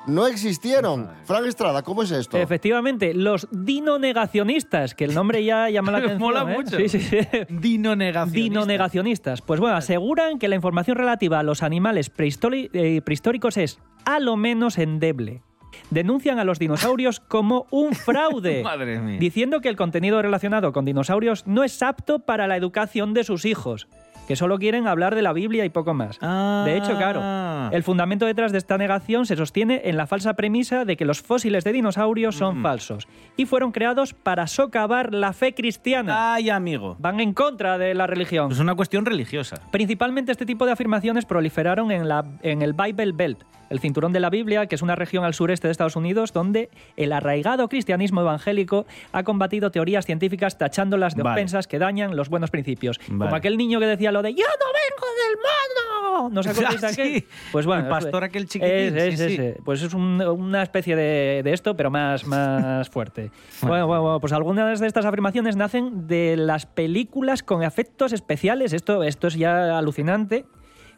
no 0.07 0.27
existieron. 0.27 1.09
Frank 1.23 1.45
Estrada, 1.45 1.81
¿cómo 1.83 2.03
es 2.03 2.11
esto? 2.11 2.37
Efectivamente, 2.37 3.13
los 3.13 3.47
dinonegacionistas, 3.51 4.95
que 4.95 5.05
el 5.05 5.13
nombre 5.13 5.43
ya 5.43 5.69
llama 5.69 5.91
la 5.91 5.97
atención. 5.99 6.19
Mola 6.19 6.41
¿eh? 6.41 6.55
mucho. 6.57 6.77
Sí, 6.77 6.89
sí, 6.89 6.99
sí. 6.99 7.17
Dinonegacionistas. 7.49 8.33
Dinonegacionistas. 8.33 9.41
Pues 9.41 9.59
bueno, 9.59 9.75
aseguran 9.75 10.39
que 10.39 10.47
la 10.47 10.55
información 10.55 10.97
relativa 10.97 11.39
a 11.39 11.43
los 11.43 11.63
animales 11.63 12.11
eh, 12.17 13.01
prehistóricos 13.03 13.57
es 13.57 13.79
a 14.05 14.19
lo 14.19 14.37
menos 14.37 14.77
endeble. 14.77 15.41
Denuncian 15.89 16.39
a 16.39 16.43
los 16.43 16.59
dinosaurios 16.59 17.19
como 17.27 17.67
un 17.71 17.93
fraude. 17.93 18.63
Madre 18.63 18.99
mía. 18.99 19.19
Diciendo 19.19 19.61
que 19.61 19.69
el 19.69 19.75
contenido 19.75 20.21
relacionado 20.21 20.71
con 20.71 20.85
dinosaurios 20.85 21.45
no 21.47 21.63
es 21.63 21.81
apto 21.81 22.19
para 22.19 22.47
la 22.47 22.57
educación 22.57 23.13
de 23.13 23.23
sus 23.23 23.45
hijos, 23.45 23.87
que 24.27 24.35
solo 24.35 24.57
quieren 24.57 24.87
hablar 24.87 25.15
de 25.15 25.21
la 25.21 25.33
Biblia 25.33 25.65
y 25.65 25.69
poco 25.69 25.93
más. 25.93 26.19
De 26.19 26.77
hecho, 26.77 26.95
claro, 26.97 27.71
el 27.71 27.83
fundamento 27.83 28.25
detrás 28.25 28.51
de 28.51 28.57
esta 28.57 28.77
negación 28.77 29.25
se 29.25 29.35
sostiene 29.35 29.81
en 29.85 29.97
la 29.97 30.07
falsa 30.07 30.33
premisa 30.33 30.85
de 30.85 30.97
que 30.97 31.05
los 31.05 31.21
fósiles 31.21 31.63
de 31.63 31.73
dinosaurios 31.73 32.35
son 32.35 32.61
falsos 32.61 33.07
y 33.37 33.45
fueron 33.45 33.71
creados 33.71 34.13
para 34.13 34.47
socavar 34.47 35.13
la 35.13 35.33
fe 35.33 35.53
cristiana. 35.53 36.33
Ay, 36.33 36.49
amigo. 36.49 36.95
Van 36.99 37.19
en 37.19 37.33
contra 37.33 37.77
de 37.77 37.93
la 37.93 38.07
religión. 38.07 38.51
Es 38.51 38.59
una 38.59 38.75
cuestión 38.75 39.05
religiosa. 39.05 39.57
Principalmente 39.71 40.31
este 40.31 40.45
tipo 40.45 40.65
de 40.65 40.71
afirmaciones 40.71 41.25
proliferaron 41.25 41.91
en, 41.91 42.07
la, 42.07 42.25
en 42.41 42.61
el 42.61 42.73
Bible 42.73 43.11
Belt, 43.13 43.43
el 43.69 43.79
cinturón 43.79 44.13
de 44.13 44.19
la 44.19 44.29
Biblia, 44.29 44.67
que 44.67 44.75
es 44.75 44.81
una 44.81 44.95
región 44.95 45.23
al 45.23 45.33
sureste 45.33 45.67
de 45.67 45.71
Estados 45.71 45.95
Unidos 45.95 46.33
donde 46.33 46.69
el 46.97 47.11
arraigado 47.11 47.67
cristianismo 47.67 48.21
evangélico 48.21 48.85
ha 49.11 49.23
combatido 49.23 49.71
teorías 49.71 50.05
científicas 50.05 50.57
tachándolas 50.57 51.15
de 51.15 51.23
Vale. 51.23 51.35
ofensas 51.35 51.67
que 51.67 51.79
dañan 51.79 52.15
los 52.15 52.29
buenos 52.29 52.51
principios. 52.51 52.99
Vale. 53.07 53.19
Como 53.19 53.35
aquel 53.35 53.57
niño 53.57 53.79
que 53.79 53.87
decía 53.87 54.11
lo 54.15 54.21
de 54.21 54.33
¡Yo 54.33 54.45
no 54.45 54.65
vengo 54.67 55.07
del 55.21 55.37
mono! 55.37 56.29
¿No 56.29 56.39
os 56.39 56.47
acordáis 56.47 56.81
de 56.81 56.87
aquel? 56.87 57.13
sí. 57.21 57.27
Pues 57.51 57.65
bueno, 57.65 57.83
El 57.83 57.89
pastor 57.89 58.23
aquel 58.23 58.47
chiquitín, 58.47 58.71
es- 58.75 58.93
es 58.95 59.19
sí, 59.19 59.27
sí. 59.27 59.33
ese. 59.33 59.57
Pues 59.65 59.81
es 59.81 59.93
un- 59.93 60.21
una 60.21 60.63
especie 60.63 60.95
de, 60.95 61.41
de 61.43 61.53
esto, 61.53 61.75
pero 61.75 61.91
más, 61.91 62.25
más 62.27 62.89
fuerte. 62.89 63.31
Bueno, 63.61 63.87
bueno, 63.87 64.01
bueno, 64.03 64.19
pues 64.19 64.31
algunas 64.33 64.79
de 64.79 64.87
estas 64.87 65.05
afirmaciones 65.05 65.55
nacen 65.55 66.07
de 66.07 66.37
las 66.37 66.65
películas 66.65 67.43
con 67.43 67.63
efectos 67.63 68.13
especiales. 68.13 68.71
Esto, 68.73 69.03
esto 69.03 69.27
es 69.27 69.35
ya 69.35 69.77
alucinante. 69.77 70.45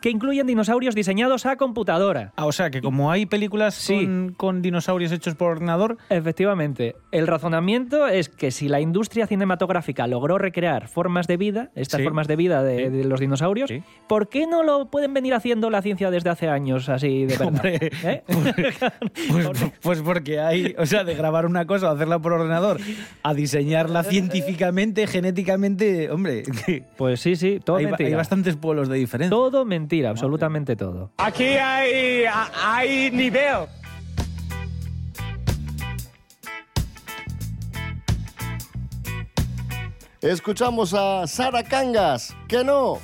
Que 0.02 0.10
incluyen 0.10 0.46
dinosaurios 0.48 0.96
diseñados 0.96 1.46
a 1.46 1.56
computadora. 1.56 2.32
Ah, 2.36 2.46
o 2.46 2.52
sea, 2.52 2.70
que 2.70 2.82
como 2.82 3.12
hay 3.12 3.26
películas 3.26 3.86
con, 3.88 4.34
con 4.38 4.62
dinosaurios 4.62 5.12
hechos 5.12 5.36
por 5.36 5.52
ordenador, 5.52 5.98
Efectivamente. 6.10 6.96
El 7.12 7.26
razonamiento 7.28 8.08
es 8.08 8.30
que 8.30 8.52
si 8.52 8.68
la 8.70 8.80
industria 8.80 9.28
cinematográfica 9.28 10.06
logró 10.08 10.38
recrear 10.38 10.88
formas 10.88 11.28
de 11.28 11.38
vida, 11.38 11.72
estas 11.76 11.98
Sí. 12.00 12.04
formas 12.04 12.28
de 12.28 12.36
vida 12.36 12.64
de, 12.64 12.90
de 12.90 13.04
los 13.06 13.20
dinosaurios, 13.20 13.72
¿por 14.08 14.30
qué 14.30 14.46
no 14.46 14.62
lo 14.64 14.90
pueden 14.92 15.14
venir 15.14 15.34
haciendo 15.34 15.70
la 15.70 15.82
ciencia 15.82 16.12
desde 16.12 16.30
hace 16.30 16.48
años 16.48 16.90
así 16.90 17.26
de 17.26 17.38
verdad? 17.38 17.48
Hombre, 17.48 17.80
¿Eh? 18.04 18.24
pues, 19.32 19.50
pues 19.82 20.02
porque 20.02 20.40
hay, 20.40 20.76
o 20.78 20.86
sea, 20.86 21.04
de 21.04 21.16
grabar 21.16 21.46
una 21.46 21.66
cosa 21.66 21.90
o 21.92 21.96
hacerla 21.96 22.20
por 22.20 22.34
ordenador 22.34 22.80
a 23.24 23.34
diseñarla 23.34 24.04
científicamente, 24.04 25.08
genéticamente, 25.08 26.12
hombre, 26.12 26.44
Pues 26.98 27.20
sí, 27.20 27.36
sí, 27.36 27.60
todo 27.64 27.78
hay, 27.78 27.86
mentira. 27.86 28.10
hay 28.10 28.16
bastantes 28.16 28.56
pueblos 28.56 28.90
de 28.90 28.98
diferencia. 28.98 29.30
Todo 29.30 29.66
mentira, 29.66 29.87
absolutamente 30.06 30.76
todo. 30.76 31.12
Aquí 31.18 31.44
hay, 31.46 32.26
hay 32.64 33.12
nivel. 33.12 33.68
Escuchamos 40.22 40.94
a 40.94 41.28
Sara 41.28 41.64
Cangas, 41.64 42.36
que 42.48 42.64
no. 42.64 43.00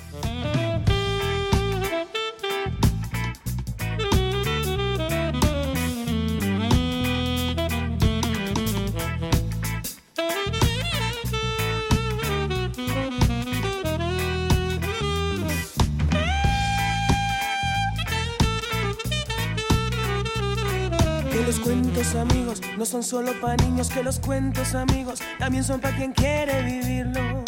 No 22.84 22.90
son 22.90 23.02
solo 23.02 23.32
para 23.40 23.56
niños, 23.64 23.88
que 23.88 24.02
los 24.02 24.18
cuentos 24.18 24.74
amigos 24.74 25.22
también 25.38 25.64
son 25.64 25.80
para 25.80 25.96
quien 25.96 26.12
quiere 26.12 26.62
vivirlos. 26.64 27.42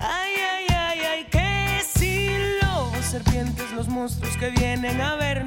Ay, 0.00 0.32
ay, 0.50 0.66
ay, 0.68 0.98
ay, 0.98 1.24
que 1.30 1.80
si 1.96 2.28
los 2.60 3.04
serpientes, 3.04 3.70
los 3.70 3.86
monstruos 3.86 4.36
que 4.36 4.50
vienen 4.50 5.00
a 5.00 5.14
vernos, 5.14 5.43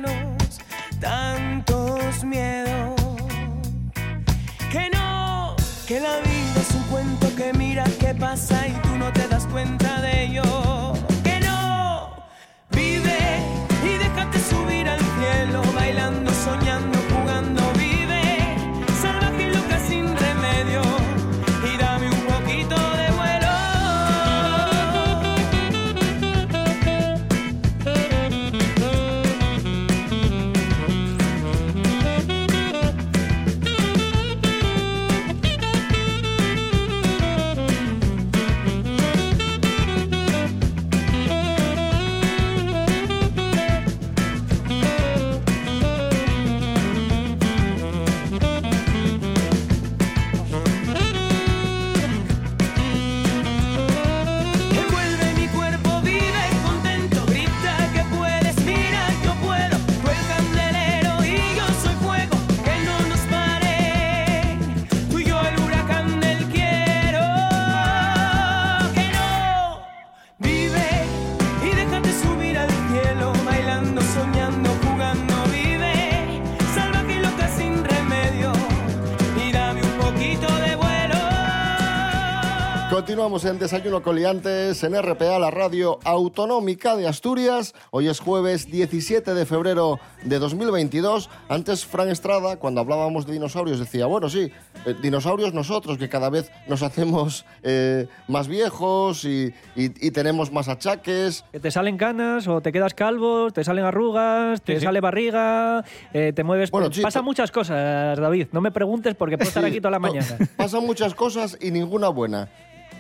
Continuamos 83.38 83.56
en 83.56 83.60
Desayuno 83.60 84.02
Coliantes 84.02 84.84
en 84.84 85.00
RPA, 85.00 85.38
la 85.38 85.52
radio 85.52 86.00
autonómica 86.04 86.96
de 86.96 87.08
Asturias. 87.08 87.76
Hoy 87.92 88.08
es 88.08 88.20
jueves 88.20 88.72
17 88.72 89.36
de 89.36 89.46
febrero 89.46 90.00
de 90.24 90.40
2022. 90.40 91.30
Antes, 91.48 91.86
Fran 91.86 92.10
Estrada, 92.10 92.56
cuando 92.58 92.82
hablábamos 92.82 93.28
de 93.28 93.34
dinosaurios, 93.34 93.78
decía, 93.78 94.08
bueno, 94.08 94.28
sí, 94.28 94.52
eh, 94.88 94.96
dinosaurios 95.04 95.54
nosotros, 95.54 96.00
que 96.00 96.10
cada 96.10 96.32
vez 96.32 96.50
nos 96.68 96.82
hacemos 96.82 97.46
eh, 97.62 98.08
más 98.28 98.48
viejos 98.48 99.24
y, 99.24 99.54
y- 99.76 100.08
y 100.08 100.10
tenemos 100.10 100.52
más 100.52 100.68
achaques. 100.68 101.46
Que 101.52 101.60
te 101.60 101.70
salen 101.70 101.98
canas 101.98 102.48
o 102.48 102.62
te 102.62 102.72
quedas 102.72 102.96
calvo, 102.96 103.52
te 103.52 103.64
salen 103.64 103.86
arrugas, 103.86 104.64
te 104.64 104.74
Sí, 104.74 104.80
sí. 104.80 104.86
sale 104.86 105.00
barriga, 105.00 105.84
eh, 106.12 106.34
te 106.36 106.44
mueves... 106.44 106.72
Bueno, 106.72 106.92
sí, 106.92 107.02
Pasan 107.04 107.24
muchas 107.24 107.52
cosas, 107.52 108.18
David. 108.18 108.48
No 108.52 108.62
me 108.62 108.72
preguntes 108.72 109.14
porque 109.14 109.38
puedo 109.38 109.48
estar 109.48 109.62
Sí, 109.64 109.70
aquí 109.70 109.80
toda 109.80 109.92
la 109.92 110.00
mañana. 110.00 110.26
Pasan 110.58 110.84
muchas 110.88 111.14
cosas 111.14 111.56
y 111.62 111.70
ninguna 111.70 112.10
buena. 112.10 112.50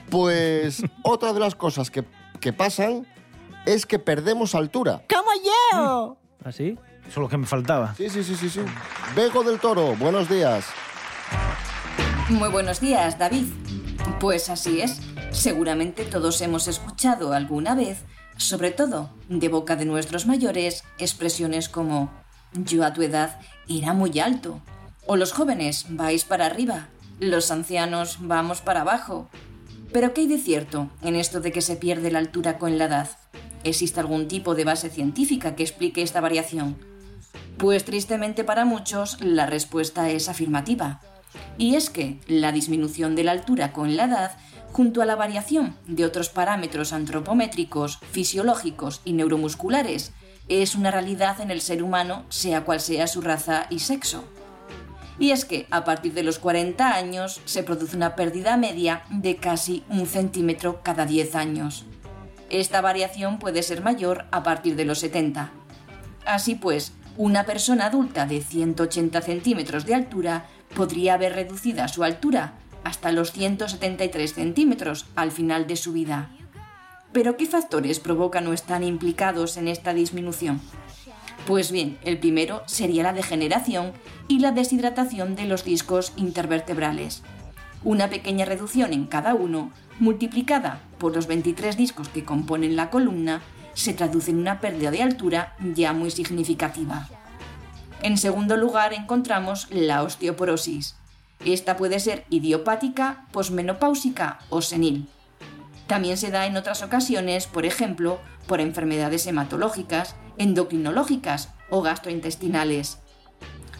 Pues 0.10 0.84
otra 1.04 1.34
de 1.34 1.40
las 1.40 1.56
cosas 1.56 1.92
que, 1.92 2.04
que 2.40 2.54
pasan 2.54 3.08
es 3.66 3.86
que 3.86 4.00
perdemos 4.00 4.56
altura. 4.56 5.04
¡Como 5.10 5.30
yo! 5.44 6.18
¿Así? 6.44 6.78
Eso 7.02 7.10
es 7.10 7.18
lo 7.18 7.30
que 7.30 7.38
me 7.38 7.46
faltaba. 7.46 7.96
Sí, 7.96 8.10
sí, 8.10 8.24
sí, 8.24 8.36
sí, 8.36 8.50
sí. 8.50 8.62
Bego 9.16 9.44
del 9.44 9.60
Toro, 9.60 9.96
buenos 9.96 10.30
días. 10.30 10.66
Muy 12.30 12.50
buenos 12.50 12.82
días, 12.82 13.18
David. 13.18 13.46
Pues 14.20 14.50
así 14.50 14.82
es. 14.82 15.00
Seguramente 15.32 16.04
todos 16.04 16.42
hemos 16.42 16.68
escuchado 16.68 17.34
alguna 17.34 17.76
vez, 17.76 18.04
sobre 18.38 18.72
todo 18.72 19.10
de 19.30 19.48
boca 19.50 19.76
de 19.76 19.86
nuestros 19.86 20.26
mayores, 20.26 20.84
expresiones 20.98 21.70
como 21.70 22.12
yo 22.54 22.84
a 22.84 22.94
tu 22.94 23.02
edad 23.02 23.40
era 23.70 23.94
muy 23.94 24.20
alto. 24.20 24.62
O 25.06 25.16
los 25.16 25.32
jóvenes 25.32 25.86
vais 25.90 26.26
para 26.26 26.46
arriba, 26.46 26.90
los 27.20 27.52
ancianos 27.52 28.18
vamos 28.20 28.62
para 28.62 28.82
abajo. 28.82 29.30
Pero 29.92 30.14
¿qué 30.14 30.22
hay 30.22 30.28
de 30.28 30.38
cierto 30.38 30.90
en 31.02 31.16
esto 31.16 31.40
de 31.40 31.52
que 31.52 31.62
se 31.62 31.76
pierde 31.76 32.12
la 32.12 32.20
altura 32.20 32.58
con 32.58 32.78
la 32.78 32.86
edad? 32.86 33.10
¿Existe 33.64 34.00
algún 34.00 34.28
tipo 34.28 34.56
de 34.56 34.64
base 34.64 34.90
científica 34.90 35.56
que 35.56 35.64
explique 35.64 36.02
esta 36.02 36.22
variación? 36.22 36.78
Pues 37.58 37.86
tristemente 37.86 38.44
para 38.44 38.66
muchos 38.66 39.20
la 39.22 39.46
respuesta 39.46 40.10
es 40.10 40.30
afirmativa. 40.30 41.02
Y 41.58 41.76
es 41.76 41.90
que 41.90 42.20
la 42.28 42.52
disminución 42.52 43.16
de 43.16 43.24
la 43.24 43.32
altura 43.32 43.74
con 43.74 43.96
la 43.98 44.06
edad, 44.06 44.38
junto 44.72 45.02
a 45.02 45.06
la 45.06 45.16
variación 45.16 45.76
de 45.88 46.06
otros 46.06 46.30
parámetros 46.30 46.94
antropométricos, 46.94 48.00
fisiológicos 48.12 49.02
y 49.06 49.14
neuromusculares, 49.14 50.12
es 50.50 50.76
una 50.76 50.92
realidad 50.92 51.42
en 51.42 51.52
el 51.52 51.62
ser 51.62 51.84
humano, 51.84 52.26
sea 52.30 52.64
cual 52.64 52.80
sea 52.80 53.08
su 53.08 53.22
raza 53.22 53.68
y 53.70 53.80
sexo. 53.80 54.24
Y 55.20 55.32
es 55.32 55.46
que 55.46 55.68
a 55.72 55.84
partir 55.84 56.14
de 56.14 56.24
los 56.24 56.40
40 56.40 56.94
años 56.94 57.42
se 57.46 57.64
produce 57.64 57.96
una 57.96 58.16
pérdida 58.16 58.58
media 58.58 59.04
de 59.10 59.38
casi 59.38 59.84
un 59.90 60.06
centímetro 60.06 60.82
cada 60.84 61.06
10 61.06 61.36
años. 61.36 61.86
Esta 62.50 62.82
variación 62.82 63.40
puede 63.40 63.64
ser 63.64 63.82
mayor 63.82 64.26
a 64.32 64.44
partir 64.44 64.76
de 64.76 64.86
los 64.86 65.00
70. 65.00 65.52
Así 66.26 66.56
pues, 66.56 66.94
una 67.18 67.46
persona 67.46 67.88
adulta 67.88 68.26
de 68.26 68.42
180 68.42 69.22
centímetros 69.22 69.86
de 69.86 69.96
altura 69.96 70.46
podría 70.76 71.18
ver 71.18 71.34
reducida 71.34 71.88
su 71.88 72.04
altura 72.04 72.54
hasta 72.84 73.12
los 73.12 73.32
173 73.32 74.34
centímetros 74.34 75.08
al 75.16 75.32
final 75.32 75.68
de 75.68 75.76
su 75.76 75.94
vida. 75.94 76.30
Pero 77.12 77.36
¿qué 77.36 77.46
factores 77.46 78.00
provocan 78.00 78.48
o 78.48 78.54
están 78.54 78.84
implicados 78.84 79.58
en 79.58 79.68
esta 79.68 79.94
disminución? 79.94 80.62
Pues 81.48 81.72
bien, 81.72 81.98
el 82.04 82.20
primero 82.20 82.62
sería 82.66 83.04
la 83.04 83.14
degeneración 83.14 83.94
y 84.28 84.40
la 84.40 84.52
deshidratación 84.52 85.38
de 85.38 85.46
los 85.46 85.64
discos 85.64 86.12
intervertebrales. 86.18 87.24
Una 87.86 88.10
pequeña 88.10 88.44
reducción 88.44 88.92
en 88.92 89.06
cada 89.06 89.34
uno, 89.34 89.72
multiplicada 89.98 90.82
por 90.98 91.16
los 91.16 91.26
23 91.26 91.78
discos 91.78 92.10
que 92.10 92.26
componen 92.26 92.76
la 92.76 92.90
columna, 92.90 93.42
se 93.76 93.94
traduce 93.94 94.32
en 94.32 94.40
una 94.40 94.60
pérdida 94.60 94.92
de 94.92 95.02
altura 95.02 95.56
ya 95.74 95.94
muy 95.94 96.12
significativa. 96.12 97.08
En 98.04 98.18
segundo 98.18 98.58
lugar 98.58 98.92
encontramos 98.92 99.70
la 99.72 100.04
osteoporosis. 100.04 100.98
Esta 101.46 101.78
puede 101.78 102.02
ser 102.02 102.26
idiopática, 102.30 103.26
posmenopáusica 103.32 104.40
o 104.50 104.62
senil. 104.62 105.08
También 105.88 106.18
se 106.18 106.30
da 106.30 106.46
en 106.46 106.58
otras 106.58 106.84
ocasiones, 106.84 107.48
por 107.48 107.66
ejemplo, 107.66 108.20
por 108.48 108.60
enfermedades 108.60 109.26
hematológicas, 109.28 110.16
endocrinológicas 110.38 111.50
o 111.70 111.82
gastrointestinales. 111.82 113.00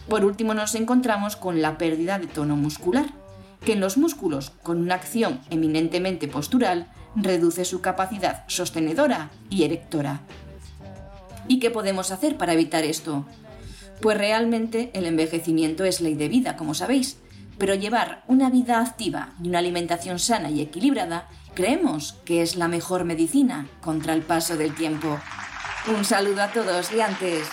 Por 0.08 0.26
último 0.26 0.54
nos 0.54 0.76
encontramos 0.76 1.36
con 1.36 1.62
la 1.62 1.78
pérdida 1.78 2.20
de 2.20 2.28
tono 2.28 2.56
muscular, 2.56 3.08
que 3.64 3.74
en 3.74 3.80
los 3.80 3.98
músculos 3.98 4.52
con 4.64 4.80
una 4.80 4.96
acción 4.96 5.42
eminentemente 5.50 6.28
postural 6.28 6.88
reduce 7.16 7.66
su 7.66 7.82
capacidad 7.82 8.44
sostenedora 8.48 9.32
y 9.50 9.64
erectora. 9.64 10.22
¿Y 11.48 11.60
qué 11.60 11.72
podemos 11.72 12.12
hacer 12.12 12.38
para 12.38 12.54
evitar 12.54 12.84
esto? 12.84 13.26
Pues 14.02 14.18
realmente 14.18 14.92
el 14.94 15.06
envejecimiento 15.06 15.84
es 15.84 16.02
ley 16.02 16.14
de 16.14 16.30
vida, 16.30 16.56
como 16.56 16.74
sabéis, 16.74 17.18
pero 17.58 17.74
llevar 17.74 18.24
una 18.28 18.50
vida 18.50 18.80
activa 18.80 19.34
y 19.42 19.50
una 19.50 19.60
alimentación 19.60 20.20
sana 20.20 20.52
y 20.52 20.62
equilibrada 20.62 21.28
creemos 21.56 22.14
que 22.24 22.44
es 22.44 22.56
la 22.56 22.68
mejor 22.68 23.04
medicina 23.04 23.68
contra 23.82 24.14
el 24.14 24.22
paso 24.22 24.58
del 24.58 24.76
tiempo. 24.76 25.20
Un 25.88 26.04
saludo 26.04 26.42
a 26.42 26.52
todos 26.52 26.92
y 26.92 27.00
antes. 27.00 27.48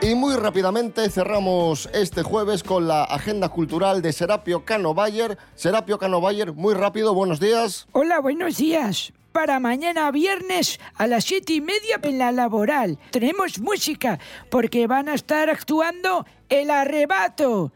Y 0.00 0.14
muy 0.14 0.34
rápidamente 0.36 1.10
cerramos 1.10 1.86
este 1.92 2.22
jueves 2.22 2.62
con 2.62 2.88
la 2.88 3.04
agenda 3.04 3.50
cultural 3.50 4.00
de 4.00 4.14
Serapio 4.14 4.64
Cano 4.64 4.94
Bayer. 4.94 5.36
Serapio 5.54 5.98
Cano 5.98 6.22
Bayer, 6.22 6.54
muy 6.54 6.72
rápido, 6.72 7.12
buenos 7.12 7.38
días. 7.38 7.86
Hola, 7.92 8.20
buenos 8.20 8.56
días. 8.56 9.12
Para 9.32 9.60
mañana 9.60 10.10
viernes 10.10 10.80
a 10.94 11.06
las 11.06 11.24
siete 11.24 11.52
y 11.52 11.60
media 11.60 12.00
en 12.02 12.16
la 12.18 12.32
laboral. 12.32 12.98
Tenemos 13.10 13.58
música 13.58 14.18
porque 14.50 14.86
van 14.86 15.10
a 15.10 15.14
estar 15.14 15.50
actuando 15.50 16.24
El 16.48 16.70
Arrebato. 16.70 17.72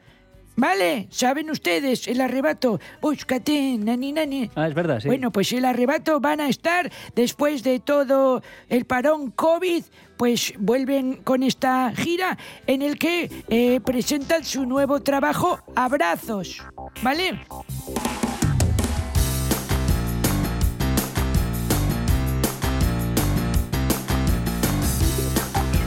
¿Vale? 0.57 1.09
¿Saben 1.11 1.51
ustedes? 1.51 2.07
El 2.07 2.21
Arrebato. 2.21 2.81
Búscate, 3.01 3.77
nani, 3.79 4.13
nani. 4.13 4.51
Ah, 4.55 4.69
es 4.69 4.75
verdad, 4.75 5.01
sí. 5.01 5.09
Bueno, 5.09 5.31
pues 5.31 5.53
el 5.53 5.65
arrebato 5.65 6.21
van 6.21 6.41
a 6.41 6.49
estar 6.49 6.91
después 7.15 7.63
de 7.63 7.81
todo 7.81 8.43
el 8.69 8.85
parón 8.85 9.31
COVID, 9.31 9.85
pues 10.17 10.53
vuelven 10.59 11.17
con 11.23 11.43
esta 11.43 11.93
gira 11.97 12.37
en 12.67 12.83
el 12.83 12.99
que 12.99 13.31
eh, 13.49 13.81
presentan 13.81 14.45
su 14.45 14.67
nuevo 14.67 15.01
trabajo 15.01 15.61
Abrazos, 15.75 16.63
¿vale? 17.03 17.41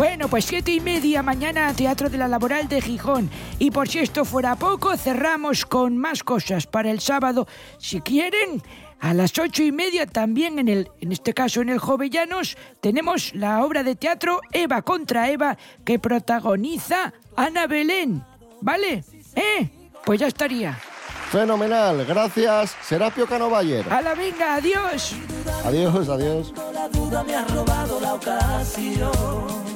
Bueno, 0.03 0.27
pues 0.27 0.43
siete 0.43 0.71
y 0.71 0.81
media 0.81 1.23
mañana 1.23 1.73
Teatro 1.73 2.09
de 2.09 2.17
la 2.17 2.27
Laboral 2.27 2.67
de 2.67 2.81
Gijón. 2.81 3.29
Y 3.57 3.71
por 3.71 3.87
si 3.87 3.99
esto 3.99 4.25
fuera 4.25 4.57
poco, 4.57 4.97
cerramos 4.97 5.65
con 5.65 5.97
más 5.97 6.23
cosas 6.23 6.67
para 6.67 6.91
el 6.91 6.99
sábado. 6.99 7.47
Si 7.77 8.01
quieren, 8.01 8.61
a 8.99 9.13
las 9.13 9.39
ocho 9.39 9.63
y 9.63 9.71
media 9.71 10.05
también 10.05 10.59
en 10.59 10.67
el, 10.67 10.91
en 10.99 11.13
este 11.13 11.33
caso 11.33 11.61
en 11.61 11.69
el 11.69 11.79
Jovellanos, 11.79 12.57
tenemos 12.81 13.33
la 13.33 13.63
obra 13.63 13.81
de 13.81 13.95
teatro 13.95 14.41
Eva 14.51 14.81
contra 14.81 15.29
Eva 15.29 15.57
que 15.85 15.99
protagoniza 15.99 17.13
Ana 17.37 17.65
Belén. 17.67 18.25
¿Vale? 18.59 19.05
¿Eh? 19.37 19.69
Pues 20.03 20.19
ya 20.19 20.27
estaría. 20.27 20.77
Fenomenal, 21.31 22.05
gracias, 22.05 22.75
Serapio 22.81 23.25
Cano 23.25 23.49
Bayer. 23.49 23.85
A 23.89 24.01
la 24.01 24.15
venga, 24.15 24.55
adiós. 24.55 25.15
Adiós, 25.63 26.09
adiós. 26.09 26.53
La 26.73 26.89
duda 26.89 27.23
me 27.23 27.35
ha 27.35 27.45
robado 27.45 28.01
la 28.01 28.15
ocasión 28.15 29.73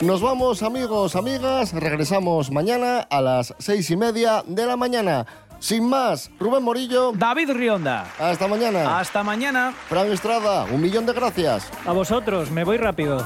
Nos 0.00 0.20
vamos, 0.20 0.62
amigos, 0.62 1.16
amigas. 1.16 1.72
Regresamos 1.72 2.50
mañana 2.50 3.00
a 3.00 3.20
las 3.20 3.54
seis 3.58 3.90
y 3.90 3.96
media 3.96 4.44
de 4.46 4.66
la 4.66 4.76
mañana. 4.76 5.26
Sin 5.58 5.88
más, 5.88 6.30
Rubén 6.38 6.62
Morillo. 6.62 7.12
David 7.12 7.50
Rionda. 7.52 8.06
Hasta 8.18 8.46
mañana. 8.46 8.98
Hasta 8.98 9.22
mañana. 9.22 9.74
Fran 9.88 10.12
Estrada, 10.12 10.64
un 10.64 10.82
millón 10.82 11.06
de 11.06 11.14
gracias. 11.14 11.68
A 11.86 11.92
vosotros, 11.92 12.50
me 12.50 12.62
voy 12.62 12.76
rápido. 12.76 13.18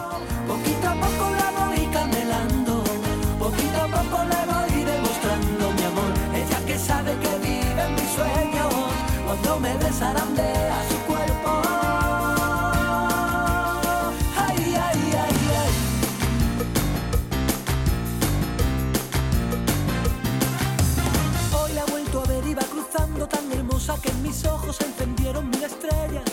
que 23.99 24.11
en 24.11 24.23
mis 24.23 24.45
ojos 24.45 24.81
encendieron 24.81 25.49
mil 25.51 25.65
estrellas. 25.65 26.25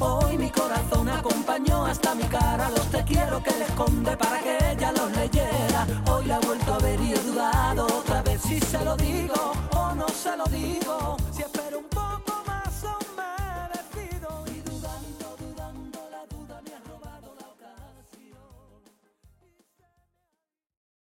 Hoy 0.00 0.36
mi 0.36 0.50
corazón 0.50 1.08
acompañó 1.08 1.86
hasta 1.86 2.14
mi 2.14 2.24
cara 2.24 2.68
los 2.70 2.86
te 2.90 3.04
quiero 3.04 3.42
que 3.42 3.52
le 3.52 3.64
esconde 3.64 4.16
para 4.16 4.40
que 4.40 4.58
ella 4.72 4.92
los 4.92 5.10
leyera. 5.12 5.86
Hoy 6.10 6.24
la 6.24 6.38
he 6.40 6.46
vuelto 6.46 6.74
a 6.74 6.78
ver 6.78 7.00
y 7.00 7.12
he 7.12 7.18
dudado 7.18 7.86
otra 7.86 8.22
vez 8.22 8.40
si 8.42 8.58
se 8.58 8.84
lo 8.84 8.96
digo 8.96 9.52
o 9.76 9.94
no 9.94 10.08
se 10.08 10.36
lo 10.36 10.44
digo. 10.46 11.16